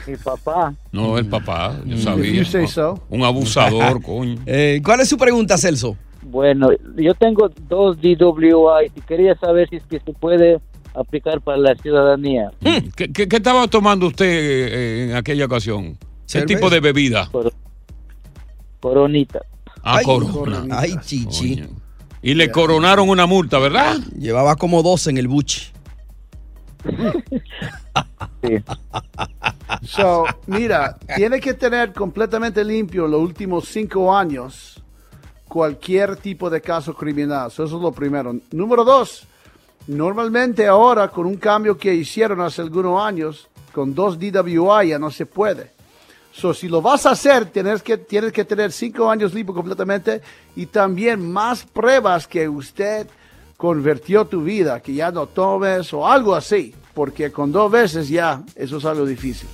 Mi 0.07 0.15
papá. 0.17 0.73
No, 0.91 1.17
el 1.17 1.25
papá, 1.25 1.79
yo 1.85 1.95
Mm. 1.95 1.99
sabía. 1.99 2.29
If 2.31 2.37
you 2.37 2.45
say 2.45 2.67
so. 2.67 2.99
Un 3.09 3.23
abusador, 3.23 4.01
coño. 4.03 4.35
Eh, 4.45 4.81
¿Cuál 4.83 5.01
es 5.01 5.09
su 5.09 5.17
pregunta, 5.17 5.57
Celso? 5.57 5.97
Bueno, 6.21 6.69
yo 6.97 7.13
tengo 7.15 7.49
dos 7.69 7.97
DWI 8.01 8.91
y 8.95 9.01
quería 9.01 9.35
saber 9.35 9.69
si 9.69 9.77
es 9.77 9.83
que 9.83 9.99
se 9.99 10.13
puede 10.13 10.59
aplicar 10.95 11.39
para 11.41 11.57
la 11.57 11.75
ciudadanía. 11.75 12.51
Mm, 12.61 12.89
¿Qué, 12.95 13.11
qué- 13.11 13.27
qué 13.27 13.35
estaba 13.35 13.67
tomando 13.67 14.07
usted 14.07 14.25
eh, 14.27 15.09
en 15.09 15.15
aquella 15.15 15.45
ocasión? 15.45 15.97
¿Qué 16.31 16.41
tipo 16.43 16.69
de 16.69 16.79
bebida? 16.79 17.29
Coronita. 18.79 19.39
Ah, 19.83 19.97
Ay, 19.97 20.05
corona. 20.05 20.65
Ay, 20.71 20.95
chichi. 21.03 21.63
Y 22.23 22.33
le 22.33 22.49
coronaron 22.49 23.07
una 23.09 23.27
multa, 23.27 23.59
¿verdad? 23.59 23.97
Llevaba 24.17 24.55
como 24.55 24.81
12 24.81 25.11
en 25.11 25.17
el 25.17 25.27
buche. 25.27 25.71
So, 29.85 30.25
mira, 30.47 30.97
tiene 31.15 31.39
que 31.39 31.53
tener 31.53 31.93
completamente 31.93 32.63
limpio 32.63 33.07
los 33.07 33.21
últimos 33.21 33.67
cinco 33.69 34.15
años 34.15 34.81
cualquier 35.47 36.17
tipo 36.17 36.49
de 36.49 36.59
caso 36.59 36.93
criminal. 36.93 37.51
So, 37.51 37.63
eso 37.63 37.77
es 37.77 37.81
lo 37.81 37.91
primero. 37.91 38.35
Número 38.51 38.83
dos, 38.83 39.25
normalmente 39.87 40.67
ahora 40.67 41.07
con 41.09 41.25
un 41.25 41.37
cambio 41.37 41.77
que 41.77 41.93
hicieron 41.93 42.41
hace 42.41 42.61
algunos 42.61 43.01
años, 43.01 43.47
con 43.71 43.93
dos 43.93 44.17
DWI 44.19 44.89
ya 44.89 44.99
no 44.99 45.11
se 45.11 45.25
puede. 45.25 45.71
So, 46.33 46.53
si 46.53 46.67
lo 46.67 46.81
vas 46.81 47.05
a 47.05 47.11
hacer, 47.11 47.45
tienes 47.45 47.81
que, 47.81 47.97
tienes 47.97 48.33
que 48.33 48.43
tener 48.43 48.71
cinco 48.71 49.09
años 49.09 49.33
limpio 49.33 49.55
completamente 49.55 50.21
y 50.55 50.65
también 50.65 51.31
más 51.31 51.63
pruebas 51.63 52.27
que 52.27 52.49
usted 52.49 53.07
convirtió 53.55 54.25
tu 54.25 54.43
vida, 54.43 54.81
que 54.81 54.93
ya 54.93 55.11
no 55.11 55.27
tomes 55.27 55.93
o 55.93 56.05
algo 56.05 56.35
así, 56.35 56.75
porque 56.95 57.31
con 57.31 57.51
dos 57.51 57.69
veces 57.69 58.07
ya 58.07 58.41
eso 58.55 58.77
es 58.77 58.85
algo 58.85 59.05
difícil. 59.05 59.47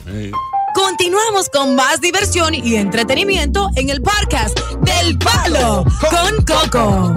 Continuamos 0.74 1.50
con 1.50 1.76
más 1.76 2.00
diversión 2.00 2.54
y 2.54 2.76
entretenimiento 2.76 3.70
en 3.76 3.90
el 3.90 4.02
podcast 4.02 4.58
del 4.82 5.18
Palo 5.18 5.84
con 6.10 6.46
Coco. 6.46 7.16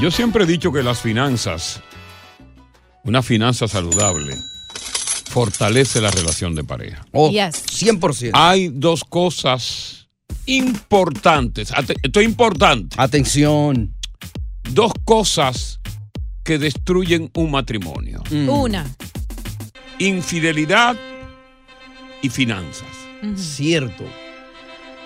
Yo 0.00 0.10
siempre 0.10 0.42
he 0.44 0.46
dicho 0.46 0.72
que 0.72 0.82
las 0.82 0.98
finanzas, 1.00 1.80
una 3.04 3.22
finanza 3.22 3.68
saludable, 3.68 4.34
fortalece 5.30 6.00
la 6.00 6.10
relación 6.10 6.54
de 6.54 6.64
pareja. 6.64 7.06
Oh, 7.12 7.30
Yes. 7.30 7.64
100%. 7.66 8.30
Hay 8.32 8.70
dos 8.72 9.04
cosas 9.04 10.08
importantes. 10.46 11.70
Esto 12.02 12.20
es 12.20 12.26
importante. 12.26 12.96
Atención. 12.98 13.94
Dos 14.70 14.92
cosas 15.04 15.73
que 16.44 16.58
destruyen 16.58 17.30
un 17.34 17.50
matrimonio. 17.50 18.22
Mm. 18.30 18.48
Una. 18.48 18.86
Infidelidad 19.98 20.96
y 22.22 22.28
finanzas. 22.28 22.88
Cierto. 23.36 24.04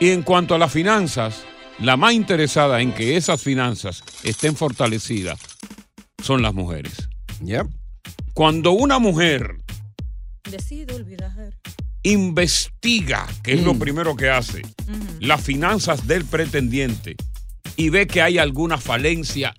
Y 0.01 0.11
en 0.11 0.23
cuanto 0.23 0.55
a 0.55 0.59
las 0.59 0.73
finanzas, 0.73 1.45
la 1.79 1.97
más 1.97 2.13
interesada 2.13 2.81
en 2.81 2.93
que 2.93 3.17
esas 3.17 3.43
finanzas 3.43 4.03
estén 4.25 4.57
fortalecidas 4.57 5.39
son 6.23 6.43
las 6.43 6.53
mujeres. 6.55 7.09
Cuando 8.35 8.73
una 8.73 8.99
mujer 8.99 9.57
Decido 10.51 10.97
olvidar. 10.97 11.55
investiga, 12.03 13.27
que 13.43 13.53
es 13.55 13.63
lo 13.63 13.75
Mm. 13.75 13.79
primero 13.79 14.17
que 14.17 14.31
hace, 14.31 14.63
las 15.21 15.41
finanzas 15.43 16.07
del 16.07 16.25
pretendiente 16.25 17.17
y 17.79 17.91
ve 17.91 18.07
que 18.09 18.21
hay 18.21 18.39
alguna 18.39 18.77
falencia, 18.77 19.55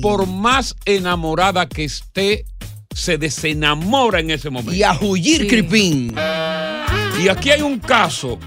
por 0.00 0.26
más 0.28 0.76
enamorada 0.84 1.68
que 1.68 1.82
esté, 1.84 2.44
se 2.94 3.18
desenamora 3.18 4.20
en 4.20 4.30
ese 4.30 4.50
momento. 4.50 4.72
Y 4.72 4.84
a 4.84 4.92
huyir, 5.00 5.48
Cripín. 5.48 6.14
Y 7.22 7.28
aquí 7.28 7.50
hay 7.50 7.60
un 7.62 7.80
caso, 7.80 8.38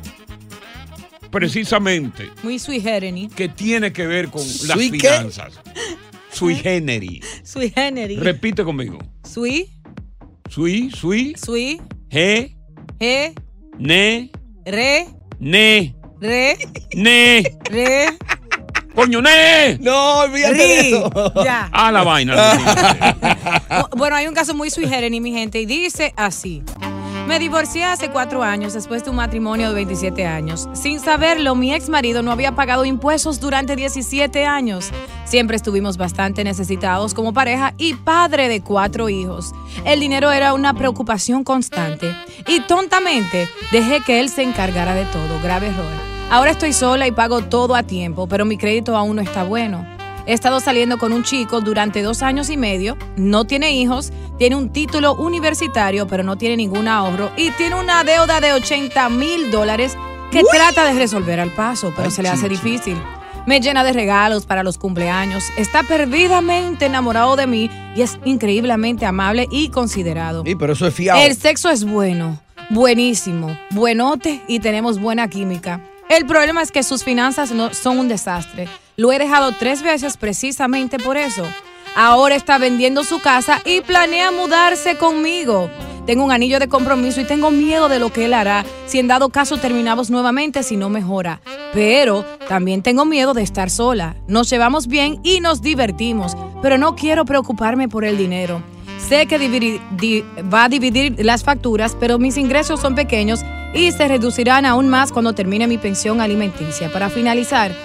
precisamente, 1.29 2.29
Muy 2.43 2.59
sui 2.59 2.79
generis. 2.79 3.33
que 3.33 3.49
tiene 3.49 3.91
que 3.91 4.07
ver 4.07 4.29
con 4.29 4.41
las 4.41 4.77
¿Sui 4.77 4.91
qué? 4.91 5.09
finanzas. 5.09 5.53
Sui 6.31 6.55
generis. 6.63 7.25
Sui 7.43 7.69
generis. 7.69 8.19
Repite 8.19 8.63
conmigo. 8.63 8.99
Sui, 9.29 9.69
Sui, 10.49 10.91
sui, 10.91 11.33
sui, 11.43 11.81
he, 12.09 12.55
he, 12.99 13.33
ne, 13.79 14.29
re, 14.65 15.07
ne, 15.39 15.95
re, 16.21 16.57
ne. 16.95 17.43
re. 17.69 18.05
¡Coño, 18.95 19.21
ne! 19.21 19.77
No, 19.81 20.19
olvídate 20.19 20.55
de 20.55 20.79
eso. 20.89 21.11
Ya. 21.43 21.69
Ah, 21.73 21.91
la 21.91 22.03
vaina. 22.03 22.35
Bu- 23.69 23.89
Bueno, 23.97 24.15
hay 24.15 24.27
un 24.27 24.33
caso 24.33 24.53
muy 24.53 24.69
sui 24.69 24.87
generis, 24.87 25.19
mi 25.21 25.31
gente, 25.31 25.59
y 25.59 25.65
dice 25.65 26.13
así. 26.15 26.61
Me 27.27 27.39
divorcié 27.39 27.85
hace 27.85 28.09
cuatro 28.09 28.43
años 28.43 28.73
después 28.73 29.03
de 29.05 29.09
un 29.09 29.15
matrimonio 29.15 29.69
de 29.69 29.75
27 29.75 30.25
años. 30.25 30.67
Sin 30.73 30.99
saberlo, 30.99 31.55
mi 31.55 31.73
ex 31.73 31.87
marido 31.87 32.21
no 32.21 32.31
había 32.33 32.51
pagado 32.53 32.83
impuestos 32.83 33.39
durante 33.39 33.77
17 33.77 34.45
años. 34.45 34.89
Siempre 35.23 35.55
estuvimos 35.55 35.95
bastante 35.95 36.43
necesitados 36.43 37.13
como 37.13 37.31
pareja 37.33 37.73
y 37.77 37.93
padre 37.93 38.49
de 38.49 38.61
cuatro 38.61 39.07
hijos. 39.07 39.53
El 39.85 40.01
dinero 40.01 40.31
era 40.33 40.53
una 40.53 40.73
preocupación 40.73 41.45
constante. 41.45 42.13
Y 42.45 42.59
tontamente 42.59 43.47
dejé 43.71 44.01
que 44.01 44.19
él 44.19 44.27
se 44.29 44.43
encargara 44.43 44.93
de 44.93 45.05
todo. 45.05 45.39
Grave 45.41 45.67
error. 45.67 46.12
Ahora 46.29 46.51
estoy 46.51 46.73
sola 46.73 47.07
y 47.07 47.11
pago 47.11 47.43
todo 47.43 47.75
a 47.75 47.83
tiempo, 47.83 48.27
pero 48.27 48.45
mi 48.45 48.57
crédito 48.57 48.97
aún 48.97 49.17
no 49.17 49.21
está 49.21 49.43
bueno. 49.43 49.85
He 50.25 50.33
estado 50.33 50.59
saliendo 50.61 50.97
con 50.97 51.11
un 51.11 51.23
chico 51.23 51.59
durante 51.59 52.01
dos 52.01 52.21
años 52.21 52.49
y 52.49 52.55
medio, 52.55 52.97
no 53.17 53.45
tiene 53.45 53.73
hijos, 53.73 54.11
tiene 54.37 54.55
un 54.55 54.69
título 54.69 55.15
universitario, 55.15 56.07
pero 56.07 56.23
no 56.23 56.37
tiene 56.37 56.55
ningún 56.55 56.87
ahorro 56.87 57.29
y 57.35 57.51
tiene 57.51 57.75
una 57.75 58.03
deuda 58.03 58.39
de 58.39 58.53
80 58.53 59.09
mil 59.09 59.51
dólares 59.51 59.97
que 60.31 60.41
trata 60.49 60.85
de 60.85 60.93
resolver 60.93 61.39
al 61.39 61.51
paso, 61.51 61.93
pero 61.95 62.09
se 62.09 62.23
le 62.23 62.29
hace 62.29 62.47
difícil. 62.47 62.97
Me 63.45 63.59
llena 63.59 63.83
de 63.83 63.91
regalos 63.91 64.45
para 64.45 64.63
los 64.63 64.77
cumpleaños, 64.77 65.43
está 65.57 65.83
perdidamente 65.83 66.85
enamorado 66.85 67.35
de 67.35 67.45
mí 67.45 67.69
y 67.93 68.01
es 68.01 68.17
increíblemente 68.23 69.05
amable 69.05 69.49
y 69.51 69.67
considerado. 69.69 70.43
Sí, 70.45 70.55
pero 70.55 70.71
eso 70.71 70.87
es 70.87 70.93
fiado. 70.93 71.21
El 71.21 71.35
sexo 71.35 71.69
es 71.69 71.83
bueno, 71.83 72.39
buenísimo, 72.69 73.55
buenote 73.71 74.41
y 74.47 74.59
tenemos 74.59 74.99
buena 74.99 75.27
química. 75.27 75.81
El 76.15 76.27
problema 76.27 76.61
es 76.61 76.71
que 76.71 76.83
sus 76.83 77.03
finanzas 77.03 77.51
no, 77.51 77.73
son 77.73 77.97
un 77.97 78.07
desastre. 78.07 78.67
Lo 78.97 79.11
he 79.11 79.17
dejado 79.17 79.51
tres 79.51 79.81
veces 79.81 80.15
precisamente 80.15 80.99
por 80.99 81.17
eso. 81.17 81.43
Ahora 81.95 82.35
está 82.35 82.59
vendiendo 82.59 83.03
su 83.03 83.19
casa 83.19 83.63
y 83.65 83.81
planea 83.81 84.31
mudarse 84.31 84.95
conmigo. 84.95 85.71
Tengo 86.05 86.23
un 86.23 86.31
anillo 86.31 86.59
de 86.59 86.67
compromiso 86.67 87.19
y 87.19 87.25
tengo 87.25 87.49
miedo 87.49 87.89
de 87.89 87.97
lo 87.97 88.13
que 88.13 88.25
él 88.25 88.35
hará 88.35 88.63
si 88.85 88.99
en 88.99 89.07
dado 89.07 89.29
caso 89.29 89.57
terminamos 89.57 90.11
nuevamente 90.11 90.61
si 90.61 90.77
no 90.77 90.87
mejora. 90.87 91.41
Pero 91.73 92.23
también 92.47 92.83
tengo 92.83 93.05
miedo 93.05 93.33
de 93.33 93.41
estar 93.41 93.71
sola. 93.71 94.15
Nos 94.27 94.51
llevamos 94.51 94.85
bien 94.85 95.19
y 95.23 95.39
nos 95.39 95.63
divertimos, 95.63 96.37
pero 96.61 96.77
no 96.77 96.95
quiero 96.95 97.25
preocuparme 97.25 97.89
por 97.89 98.05
el 98.05 98.19
dinero. 98.19 98.61
Sé 98.99 99.25
que 99.25 99.81
va 100.53 100.65
a 100.65 100.69
dividir 100.69 101.25
las 101.25 101.43
facturas, 101.43 101.97
pero 101.99 102.19
mis 102.19 102.37
ingresos 102.37 102.79
son 102.79 102.93
pequeños 102.93 103.43
y 103.73 103.91
se 103.91 104.07
reducirán 104.07 104.65
aún 104.65 104.87
más 104.87 105.11
cuando 105.11 105.33
termine 105.33 105.67
mi 105.67 105.77
pensión 105.77 106.21
alimenticia. 106.21 106.91
Para 106.91 107.09
finalizar, 107.09 107.75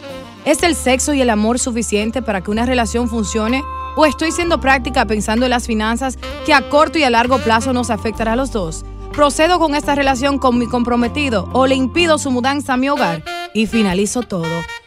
¿es 0.45 0.63
el 0.63 0.75
sexo 0.75 1.15
y 1.15 1.21
el 1.21 1.31
amor 1.31 1.59
suficiente 1.59 2.23
para 2.23 2.43
que 2.43 2.51
una 2.51 2.67
relación 2.67 3.09
funcione? 3.09 3.63
¿O 3.97 4.07
estoy 4.07 4.31
siendo 4.31 4.61
práctica 4.61 5.07
pensando 5.07 5.47
en 5.47 5.51
las 5.51 5.67
finanzas 5.67 6.19
que 6.47 6.55
a 6.55 6.69
corto 6.69 6.99
y 6.99 7.03
a 7.03 7.11
largo 7.11 7.39
plazo 7.39 7.73
nos 7.73 7.91
afectará 7.91 8.35
a 8.35 8.37
los 8.37 8.53
dos? 8.53 8.85
¿Procedo 9.13 9.59
con 9.59 9.75
esta 9.75 9.95
relación 9.95 10.39
con 10.39 10.59
mi 10.59 10.67
comprometido 10.67 11.49
o 11.53 11.67
le 11.67 11.75
impido 11.75 12.19
su 12.19 12.31
mudanza 12.31 12.75
a 12.75 12.77
mi 12.77 12.89
hogar? 12.89 13.25
Y 13.55 13.67
finalizo 13.67 14.23
todo. 14.23 14.47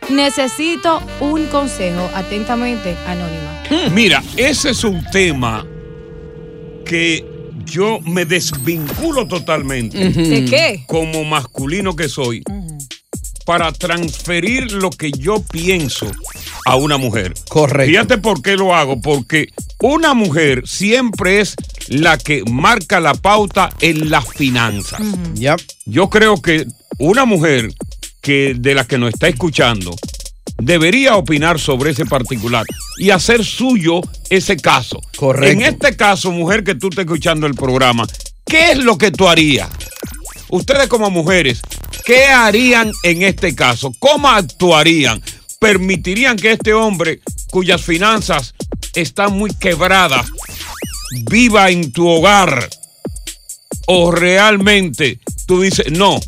Necesito 0.10 1.02
un 1.20 1.48
consejo. 1.48 2.10
Atentamente, 2.16 2.96
Anónima. 3.06 3.90
Mira, 3.94 4.24
ese 4.38 4.70
es 4.70 4.84
un 4.84 5.04
tema 5.12 5.66
que 6.86 7.26
yo 7.72 8.00
me 8.02 8.26
desvinculo 8.26 9.28
totalmente. 9.28 9.98
¿De 9.98 10.46
qué? 10.46 10.84
Como 10.88 11.24
masculino 11.24 11.96
que 11.96 12.10
soy, 12.10 12.44
para 13.46 13.72
transferir 13.72 14.72
lo 14.74 14.90
que 14.90 15.12
yo 15.12 15.42
pienso 15.42 16.12
a 16.66 16.76
una 16.76 16.98
mujer. 16.98 17.34
Correcto. 17.48 17.90
Fíjate 17.90 18.18
por 18.18 18.42
qué 18.42 18.58
lo 18.58 18.76
hago, 18.76 19.00
porque 19.02 19.48
una 19.80 20.14
mujer 20.14 20.64
siempre 20.66 21.40
es 21.40 21.56
la 21.88 22.18
que 22.18 22.44
marca 22.52 23.00
la 23.00 23.14
pauta 23.14 23.70
en 23.80 24.10
las 24.10 24.28
finanzas. 24.28 25.02
Yo 25.86 26.10
creo 26.10 26.42
que 26.42 26.68
una 27.00 27.26
mujer 27.26 27.74
que 28.22 28.54
de 28.56 28.76
la 28.76 28.86
que 28.86 28.98
nos 28.98 29.14
está 29.14 29.28
escuchando 29.28 29.96
debería 30.62 31.16
opinar 31.16 31.60
sobre 31.60 31.92
ese 31.92 32.06
particular 32.06 32.66
y 32.98 33.10
hacer 33.10 33.44
suyo 33.44 34.02
ese 34.30 34.58
caso. 34.58 35.02
Correcto. 35.18 35.52
En 35.52 35.62
este 35.62 35.96
caso, 35.96 36.32
mujer 36.32 36.64
que 36.64 36.76
tú 36.76 36.90
estás 36.90 37.06
escuchando 37.06 37.48
el 37.48 37.56
programa, 37.56 38.08
¿qué 38.46 38.72
es 38.72 38.78
lo 38.78 38.98
que 38.98 39.12
tú 39.12 39.28
harías? 39.28 39.70
Ustedes 40.50 40.88
como 40.88 41.10
mujeres, 41.10 41.62
¿qué 42.06 42.26
harían 42.26 42.92
en 43.04 43.24
este 43.24 43.56
caso? 43.56 43.92
¿Cómo 44.00 44.28
actuarían? 44.30 45.22
¿Permitirían 45.60 46.38
que 46.38 46.54
este 46.54 46.74
hombre, 46.74 47.22
cuyas 47.50 47.82
finanzas 47.82 48.54
están 48.94 49.34
muy 49.38 49.54
quebradas, 49.54 50.28
viva 51.30 51.70
en 51.70 51.92
tu 51.92 52.08
hogar? 52.08 52.70
¿O 53.88 54.12
realmente 54.12 55.20
tú 55.48 55.62
dices, 55.62 55.92
no, 55.92 56.20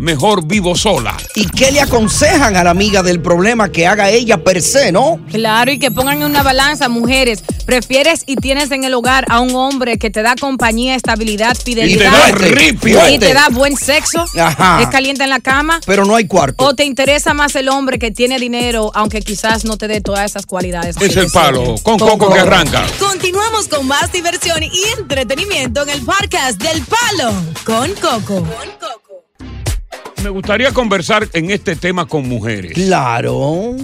mejor 0.00 0.46
vivo 0.46 0.76
sola? 0.76 1.16
¿Y 1.34 1.46
qué 1.48 1.70
le 1.72 1.80
aconsejan 1.80 2.56
a 2.56 2.64
la 2.64 2.70
amiga 2.70 3.02
del 3.02 3.20
problema 3.20 3.70
que 3.70 3.86
haga 3.86 4.10
ella 4.10 4.42
per 4.42 4.62
se, 4.62 4.92
no? 4.92 5.20
Claro, 5.30 5.70
y 5.72 5.78
que 5.78 5.90
pongan 5.90 6.18
en 6.22 6.30
una 6.30 6.42
balanza, 6.42 6.88
mujeres. 6.88 7.42
¿Prefieres 7.64 8.22
y 8.26 8.36
tienes 8.36 8.70
en 8.70 8.84
el 8.84 8.94
hogar 8.94 9.24
a 9.28 9.40
un 9.40 9.54
hombre 9.54 9.98
que 9.98 10.10
te 10.10 10.22
da 10.22 10.34
compañía, 10.36 10.94
estabilidad, 10.94 11.56
fidelidad? 11.56 12.12
da 12.12 12.32
ripio. 12.32 13.08
y 13.08 13.18
te 13.18 13.34
da 13.34 13.48
buen 13.50 13.76
sexo? 13.76 14.24
Ajá. 14.38 14.80
¿Es 14.82 14.88
caliente 14.88 15.24
en 15.24 15.30
la 15.30 15.40
cama? 15.40 15.80
Pero 15.86 16.04
no 16.04 16.14
hay 16.14 16.26
cuarto. 16.26 16.64
¿O 16.64 16.74
te 16.74 16.84
interesa 16.84 17.34
más 17.34 17.56
el 17.56 17.68
hombre 17.68 17.98
que 17.98 18.10
tiene 18.10 18.38
dinero, 18.38 18.92
aunque 18.94 19.20
quizás 19.20 19.64
no 19.64 19.76
te 19.76 19.88
dé 19.88 20.00
todas 20.00 20.24
esas 20.30 20.46
cualidades? 20.46 20.96
Es 21.00 21.16
el 21.16 21.30
palo, 21.30 21.74
con 21.82 21.98
Con 21.98 22.08
coco 22.08 22.28
que 22.28 22.38
Coco. 22.38 22.40
arranca. 22.40 22.84
Continuamos 22.98 23.68
con 23.68 23.86
más 23.86 24.12
diversión 24.12 24.62
y 24.62 24.70
entretenimiento 24.98 25.82
en 25.82 25.90
el 25.90 26.02
podcast 26.02 26.60
del 26.62 26.82
Palo 26.84 27.32
con 27.64 27.92
Coco. 27.94 28.46
Me 30.22 30.30
gustaría 30.30 30.72
conversar 30.72 31.28
en 31.32 31.50
este 31.50 31.76
tema 31.76 32.06
con 32.06 32.28
mujeres. 32.28 32.72
Claro. 32.72 33.74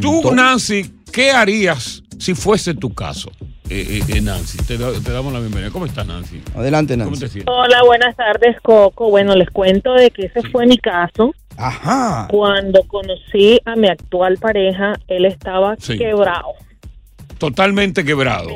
Tú, 0.00 0.32
Nancy, 0.34 0.90
¿qué 1.12 1.30
harías 1.30 2.02
si 2.18 2.34
fuese 2.34 2.74
tu 2.74 2.94
caso? 2.94 3.30
Eh, 3.70 4.00
eh, 4.08 4.16
eh, 4.16 4.20
Nancy, 4.20 4.58
te, 4.58 4.76
da- 4.76 4.92
te 4.92 5.10
damos 5.10 5.32
la 5.32 5.40
bienvenida. 5.40 5.70
¿Cómo 5.70 5.86
estás, 5.86 6.06
Nancy? 6.06 6.42
Adelante, 6.54 6.94
¿Cómo 6.94 7.06
Nancy. 7.06 7.20
te 7.20 7.28
sientes? 7.28 7.54
Hola, 7.54 7.82
buenas 7.84 8.14
tardes, 8.14 8.56
Coco. 8.62 9.08
Bueno, 9.10 9.34
les 9.34 9.48
cuento 9.50 9.94
de 9.94 10.10
que 10.10 10.26
ese 10.26 10.42
fue 10.50 10.66
mi 10.66 10.76
caso. 10.78 11.34
Ajá. 11.56 12.28
Cuando 12.30 12.82
conocí 12.86 13.58
a 13.64 13.74
mi 13.74 13.88
actual 13.88 14.36
pareja, 14.38 14.94
él 15.08 15.24
estaba 15.24 15.76
Sí. 15.78 15.96
quebrado, 15.98 16.48
Totalmente 17.38 18.04
quebrado. 18.04 18.48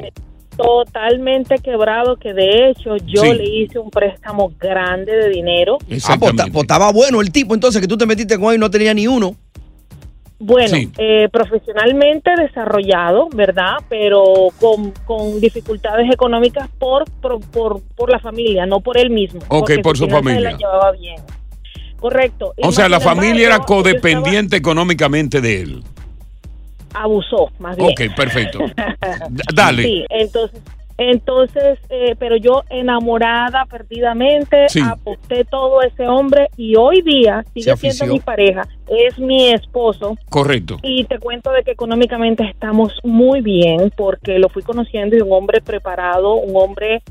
Totalmente 0.58 1.56
quebrado, 1.58 2.16
que 2.16 2.34
de 2.34 2.68
hecho 2.68 2.96
yo 3.06 3.22
Sí. 3.22 3.32
le 3.32 3.44
hice 3.44 3.78
un 3.78 3.88
préstamo 3.90 4.52
grande 4.58 5.12
de 5.16 5.28
dinero. 5.30 5.78
Ah, 6.06 6.16
pues, 6.18 6.36
ta- 6.36 6.46
pues, 6.52 6.62
estaba 6.64 6.92
bueno 6.92 7.20
el 7.22 7.30
tipo, 7.32 7.54
entonces 7.54 7.80
que 7.80 7.88
tú 7.88 7.96
te 7.96 8.04
metiste 8.06 8.38
con 8.38 8.50
él 8.50 8.56
y 8.56 8.58
no 8.60 8.70
tenía 8.70 8.92
ni 8.92 9.06
uno. 9.06 9.34
Bueno, 10.40 10.68
Sí. 10.76 10.88
eh, 10.98 11.28
profesionalmente 11.32 12.30
desarrollado, 12.36 13.28
¿verdad? 13.34 13.76
Pero 13.88 14.22
con, 14.60 14.92
con 15.04 15.40
dificultades 15.40 16.08
económicas 16.12 16.68
por, 16.78 17.10
por, 17.20 17.40
por, 17.50 17.80
por 17.96 18.10
la 18.10 18.20
familia, 18.20 18.64
no 18.66 18.80
por 18.80 18.98
él 18.98 19.10
mismo. 19.10 19.40
Ok, 19.48 19.60
porque 19.60 19.78
por 19.80 19.96
su 19.96 20.08
familia. 20.08 20.40
las 20.50 20.58
llevaba 20.58 20.92
bien. 20.92 21.16
Correcto. 21.98 22.54
Y 22.56 22.64
O 22.66 22.70
sea, 22.70 22.88
la 22.88 23.00
familia 23.00 23.46
era 23.46 23.56
él 23.56 23.60
estaba- 23.62 23.66
codependiente 23.66 24.56
económicamente 24.56 25.40
de 25.40 25.62
él. 25.62 25.82
Abusó, 26.94 27.50
más 27.58 27.76
bien. 27.76 27.90
Ok, 27.90 28.14
perfecto. 28.16 28.58
Dale. 29.54 29.82
Sí, 29.82 30.04
entonces, 30.10 30.60
entonces, 31.00 31.78
eh, 31.90 32.16
pero 32.18 32.36
yo 32.36 32.64
enamorada 32.70 33.66
perdidamente, 33.66 34.68
Sí. 34.68 34.80
aposté 34.84 35.44
todo 35.44 35.80
a 35.80 35.86
ese 35.86 36.08
hombre 36.08 36.48
y 36.56 36.74
hoy 36.76 37.02
día 37.02 37.44
sigue 37.54 37.76
siendo 37.76 38.12
mi 38.12 38.18
pareja, 38.20 38.66
es 38.88 39.16
mi 39.18 39.50
esposo. 39.50 40.16
Correcto. 40.28 40.78
Y 40.82 41.04
te 41.04 41.18
cuento 41.20 41.52
de 41.52 41.62
que 41.62 41.70
económicamente 41.70 42.44
estamos 42.44 42.92
muy 43.04 43.40
bien 43.42 43.92
porque 43.96 44.38
lo 44.40 44.48
fui 44.48 44.62
conociendo 44.64 45.16
y 45.16 45.20
un 45.20 45.32
hombre 45.32 45.60
preparado, 45.60 46.34
un 46.34 46.56
hombre 46.56 47.02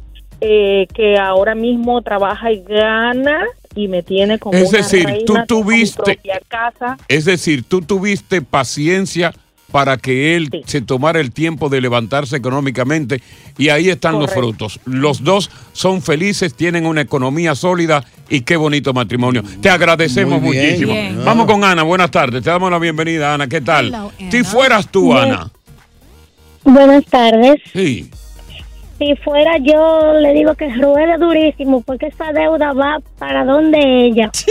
eh, 0.41 0.85
que 0.93 1.17
ahora 1.17 1.55
mismo 1.55 2.01
trabaja 2.01 2.51
y 2.51 2.61
gana 2.63 3.45
y 3.73 3.87
me 3.87 4.03
tiene 4.03 4.37
como 4.37 4.55
Es 4.57 4.69
una 4.69 4.79
decir, 4.79 5.05
reina, 5.05 5.25
tú 5.25 5.33
tuviste- 5.47 6.19
casa. 6.49 6.97
Es 7.07 7.25
decir, 7.25 7.63
tú 7.63 7.81
tuviste 7.81 8.41
paciencia 8.41 9.33
para 9.71 9.97
que 9.97 10.35
él 10.35 10.49
se 10.65 10.81
tomara 10.81 11.19
el 11.19 11.31
tiempo 11.31 11.69
de 11.69 11.81
levantarse 11.81 12.37
económicamente 12.37 13.21
y 13.57 13.69
ahí 13.69 13.89
están 13.89 14.19
los 14.19 14.31
frutos. 14.33 14.79
Los 14.85 15.23
dos 15.23 15.49
son 15.73 16.01
felices, 16.01 16.53
tienen 16.53 16.85
una 16.85 17.01
economía 17.01 17.53
sólida 17.55 18.03
y 18.29 18.41
qué 18.41 18.55
bonito 18.55 18.93
matrimonio. 18.93 19.43
Te 19.61 19.69
agradecemos 19.69 20.41
Muy 20.41 20.51
bien. 20.51 20.65
muchísimo. 20.65 20.93
Bien. 20.93 21.25
Vamos 21.25 21.45
con 21.47 21.63
Ana, 21.63 21.83
buenas 21.83 22.11
tardes. 22.11 22.43
Te 22.43 22.49
damos 22.49 22.71
la 22.71 22.79
bienvenida, 22.79 23.33
Ana. 23.33 23.47
¿Qué 23.47 23.61
tal? 23.61 23.87
Hello, 23.87 24.11
Si 24.31 24.43
fueras 24.43 24.87
tú, 24.89 25.13
Bien. 25.13 25.17
Ana. 25.31 25.51
Buenas 26.63 27.05
tardes. 27.05 27.55
Sí. 27.73 28.09
Si 28.99 29.15
fuera 29.17 29.57
yo, 29.59 30.13
le 30.19 30.33
digo 30.33 30.55
que 30.55 30.73
ruede 30.73 31.17
durísimo 31.19 31.81
porque 31.81 32.07
esa 32.07 32.31
deuda 32.33 32.73
va 32.73 32.97
para 33.19 33.45
donde 33.45 33.77
ella. 34.07 34.31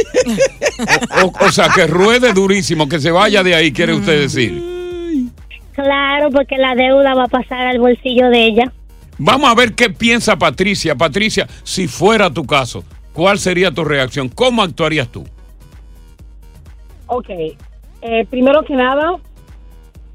O, 1.24 1.32
o 1.46 1.50
sea, 1.50 1.68
que 1.74 1.86
ruede 1.86 2.32
durísimo, 2.34 2.86
que 2.88 3.00
se 3.00 3.10
vaya 3.10 3.42
de 3.42 3.54
ahí, 3.54 3.72
quiere 3.72 3.94
usted 3.94 4.20
decir. 4.20 4.75
Claro, 5.76 6.30
porque 6.30 6.56
la 6.56 6.74
deuda 6.74 7.14
va 7.14 7.24
a 7.24 7.28
pasar 7.28 7.66
al 7.66 7.78
bolsillo 7.78 8.28
de 8.30 8.46
ella. 8.46 8.72
Vamos 9.18 9.48
a 9.50 9.54
ver 9.54 9.74
qué 9.74 9.90
piensa 9.90 10.36
Patricia. 10.36 10.94
Patricia, 10.94 11.46
si 11.62 11.86
fuera 11.86 12.30
tu 12.30 12.44
caso, 12.46 12.82
¿cuál 13.12 13.38
sería 13.38 13.70
tu 13.70 13.84
reacción? 13.84 14.28
¿Cómo 14.30 14.62
actuarías 14.62 15.08
tú? 15.08 15.24
Ok, 17.08 17.28
eh, 18.02 18.26
primero 18.30 18.62
que 18.64 18.74
nada, 18.74 19.16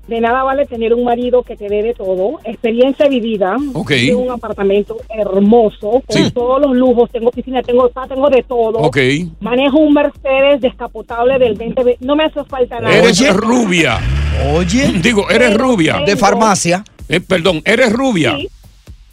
de 0.08 0.20
nada 0.20 0.44
vale 0.44 0.66
tener 0.66 0.94
un 0.94 1.04
marido 1.06 1.44
que 1.44 1.56
te 1.56 1.70
dé 1.70 1.84
de 1.84 1.94
todo, 1.94 2.40
experiencia 2.44 3.08
vivida, 3.08 3.56
Ok. 3.74 3.90
tengo 3.92 4.22
un 4.22 4.32
apartamento 4.32 4.98
hermoso, 5.10 6.02
con 6.06 6.18
Sí. 6.18 6.32
todos 6.32 6.60
los 6.60 6.76
lujos, 6.76 7.10
tengo 7.12 7.32
piscina, 7.32 7.62
tengo 7.62 7.88
spa, 7.88 8.08
tengo 8.08 8.30
de 8.30 8.44
todo, 8.44 8.80
Ok. 8.80 8.98
manejo 9.40 9.78
un 9.78 9.94
Mercedes 9.94 10.60
descapotable 10.60 11.38
del 11.40 11.54
20, 11.54 11.98
no 12.02 12.16
me 12.16 12.26
hace 12.26 12.44
falta 12.46 12.80
nada. 12.80 12.96
Eres 12.96 13.34
rubia. 13.36 14.00
Oye. 14.56 14.94
Digo, 15.02 15.30
eres 15.30 15.52
Pero 15.52 15.64
rubia. 15.64 15.94
tengo- 15.94 16.06
De 16.06 16.18
farmacia. 16.18 16.84
Eh, 17.10 17.20
perdón, 17.20 17.62
eres 17.66 17.92
rubia. 17.92 18.36
Sí. 18.38 18.50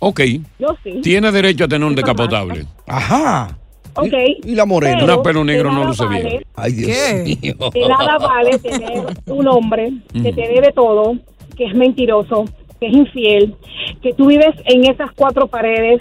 Ok. 0.01 0.21
Yo 0.59 0.69
sí. 0.85 1.01
Tienes 1.03 1.33
derecho 1.33 1.65
a 1.65 1.69
tener 1.69 1.87
un 1.87 1.95
decapotable. 1.95 2.67
Ajá. 2.87 3.59
Ok. 3.95 4.13
¿Y 4.45 4.55
la 4.55 4.65
morena? 4.65 5.03
Una 5.03 5.21
pelo 5.23 5.43
negro 5.43 5.73
no 5.73 5.85
luce 5.85 6.05
vale- 6.05 6.23
bien. 6.23 6.43
Ay, 6.55 6.73
Dios 6.73 6.89
mío. 7.25 7.71
De 7.75 7.89
nada 7.89 8.17
vale 8.19 8.59
tener 8.61 9.03
un 9.27 9.49
hombre 9.49 9.93
que 10.13 10.19
Mm. 10.33 10.35
te 10.37 10.43
dé 10.49 10.61
de 10.61 10.73
todo, 10.73 11.17
que 11.57 11.65
es 11.65 11.75
mentiroso, 11.75 12.45
que 12.79 12.87
es 12.87 12.93
infiel, 12.93 13.57
que 14.01 14.13
tú 14.15 14.27
vives 14.27 14.55
en 14.67 14.85
esas 14.89 15.11
cuatro 15.17 15.49
paredes 15.49 16.01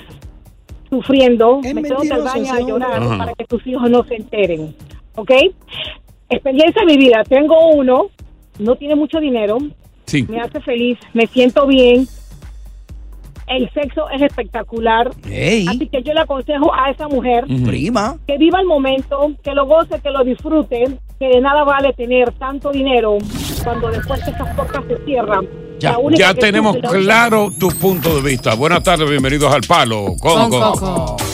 sufriendo, 0.91 1.59
metiéndote 1.61 2.13
al 2.13 2.21
baño 2.21 2.53
a 2.53 2.59
llorar 2.59 3.17
para 3.17 3.33
que 3.33 3.45
tus 3.45 3.65
hijos 3.65 3.89
no 3.89 4.03
se 4.05 4.15
enteren. 4.15 4.75
¿Ok? 5.15 5.31
Experiencia 6.29 6.83
vivida. 6.85 7.23
Tengo 7.27 7.69
uno, 7.71 8.07
no 8.59 8.75
tiene 8.75 8.95
mucho 8.95 9.19
dinero, 9.19 9.57
Sí. 10.05 10.25
me 10.29 10.39
hace 10.39 10.59
feliz, 10.61 10.97
me 11.13 11.27
siento 11.27 11.67
bien. 11.67 12.07
El 13.47 13.69
sexo 13.71 14.09
es 14.09 14.21
espectacular. 14.21 15.09
Ey. 15.29 15.65
Así 15.69 15.87
que 15.87 16.03
yo 16.03 16.13
le 16.13 16.19
aconsejo 16.19 16.73
a 16.73 16.89
esa 16.91 17.07
mujer 17.07 17.45
Prima. 17.65 18.17
que 18.27 18.37
viva 18.37 18.59
el 18.59 18.65
momento, 18.67 19.31
que 19.41 19.53
lo 19.53 19.65
goce, 19.65 20.01
que 20.01 20.09
lo 20.11 20.23
disfrute, 20.25 20.97
que 21.17 21.27
de 21.29 21.39
nada 21.39 21.63
vale 21.63 21.93
tener 21.93 22.33
tanto 22.33 22.71
dinero 22.71 23.17
cuando 23.63 23.89
después 23.89 24.21
que 24.25 24.31
esas 24.31 24.53
puertas 24.53 24.83
se 24.89 24.97
cierran. 25.05 25.47
Ya, 25.79 25.95
ya 26.17 26.33
tenemos 26.33 26.75
claro 26.77 27.49
tu 27.57 27.69
punto 27.69 28.15
de 28.21 28.29
vista. 28.31 28.55
Buenas 28.55 28.83
tardes, 28.83 29.09
bienvenidos 29.09 29.53
al 29.53 29.61
Palo 29.61 30.07
con, 30.19 30.49
Con 30.49 30.59
Coco. 30.59 31.17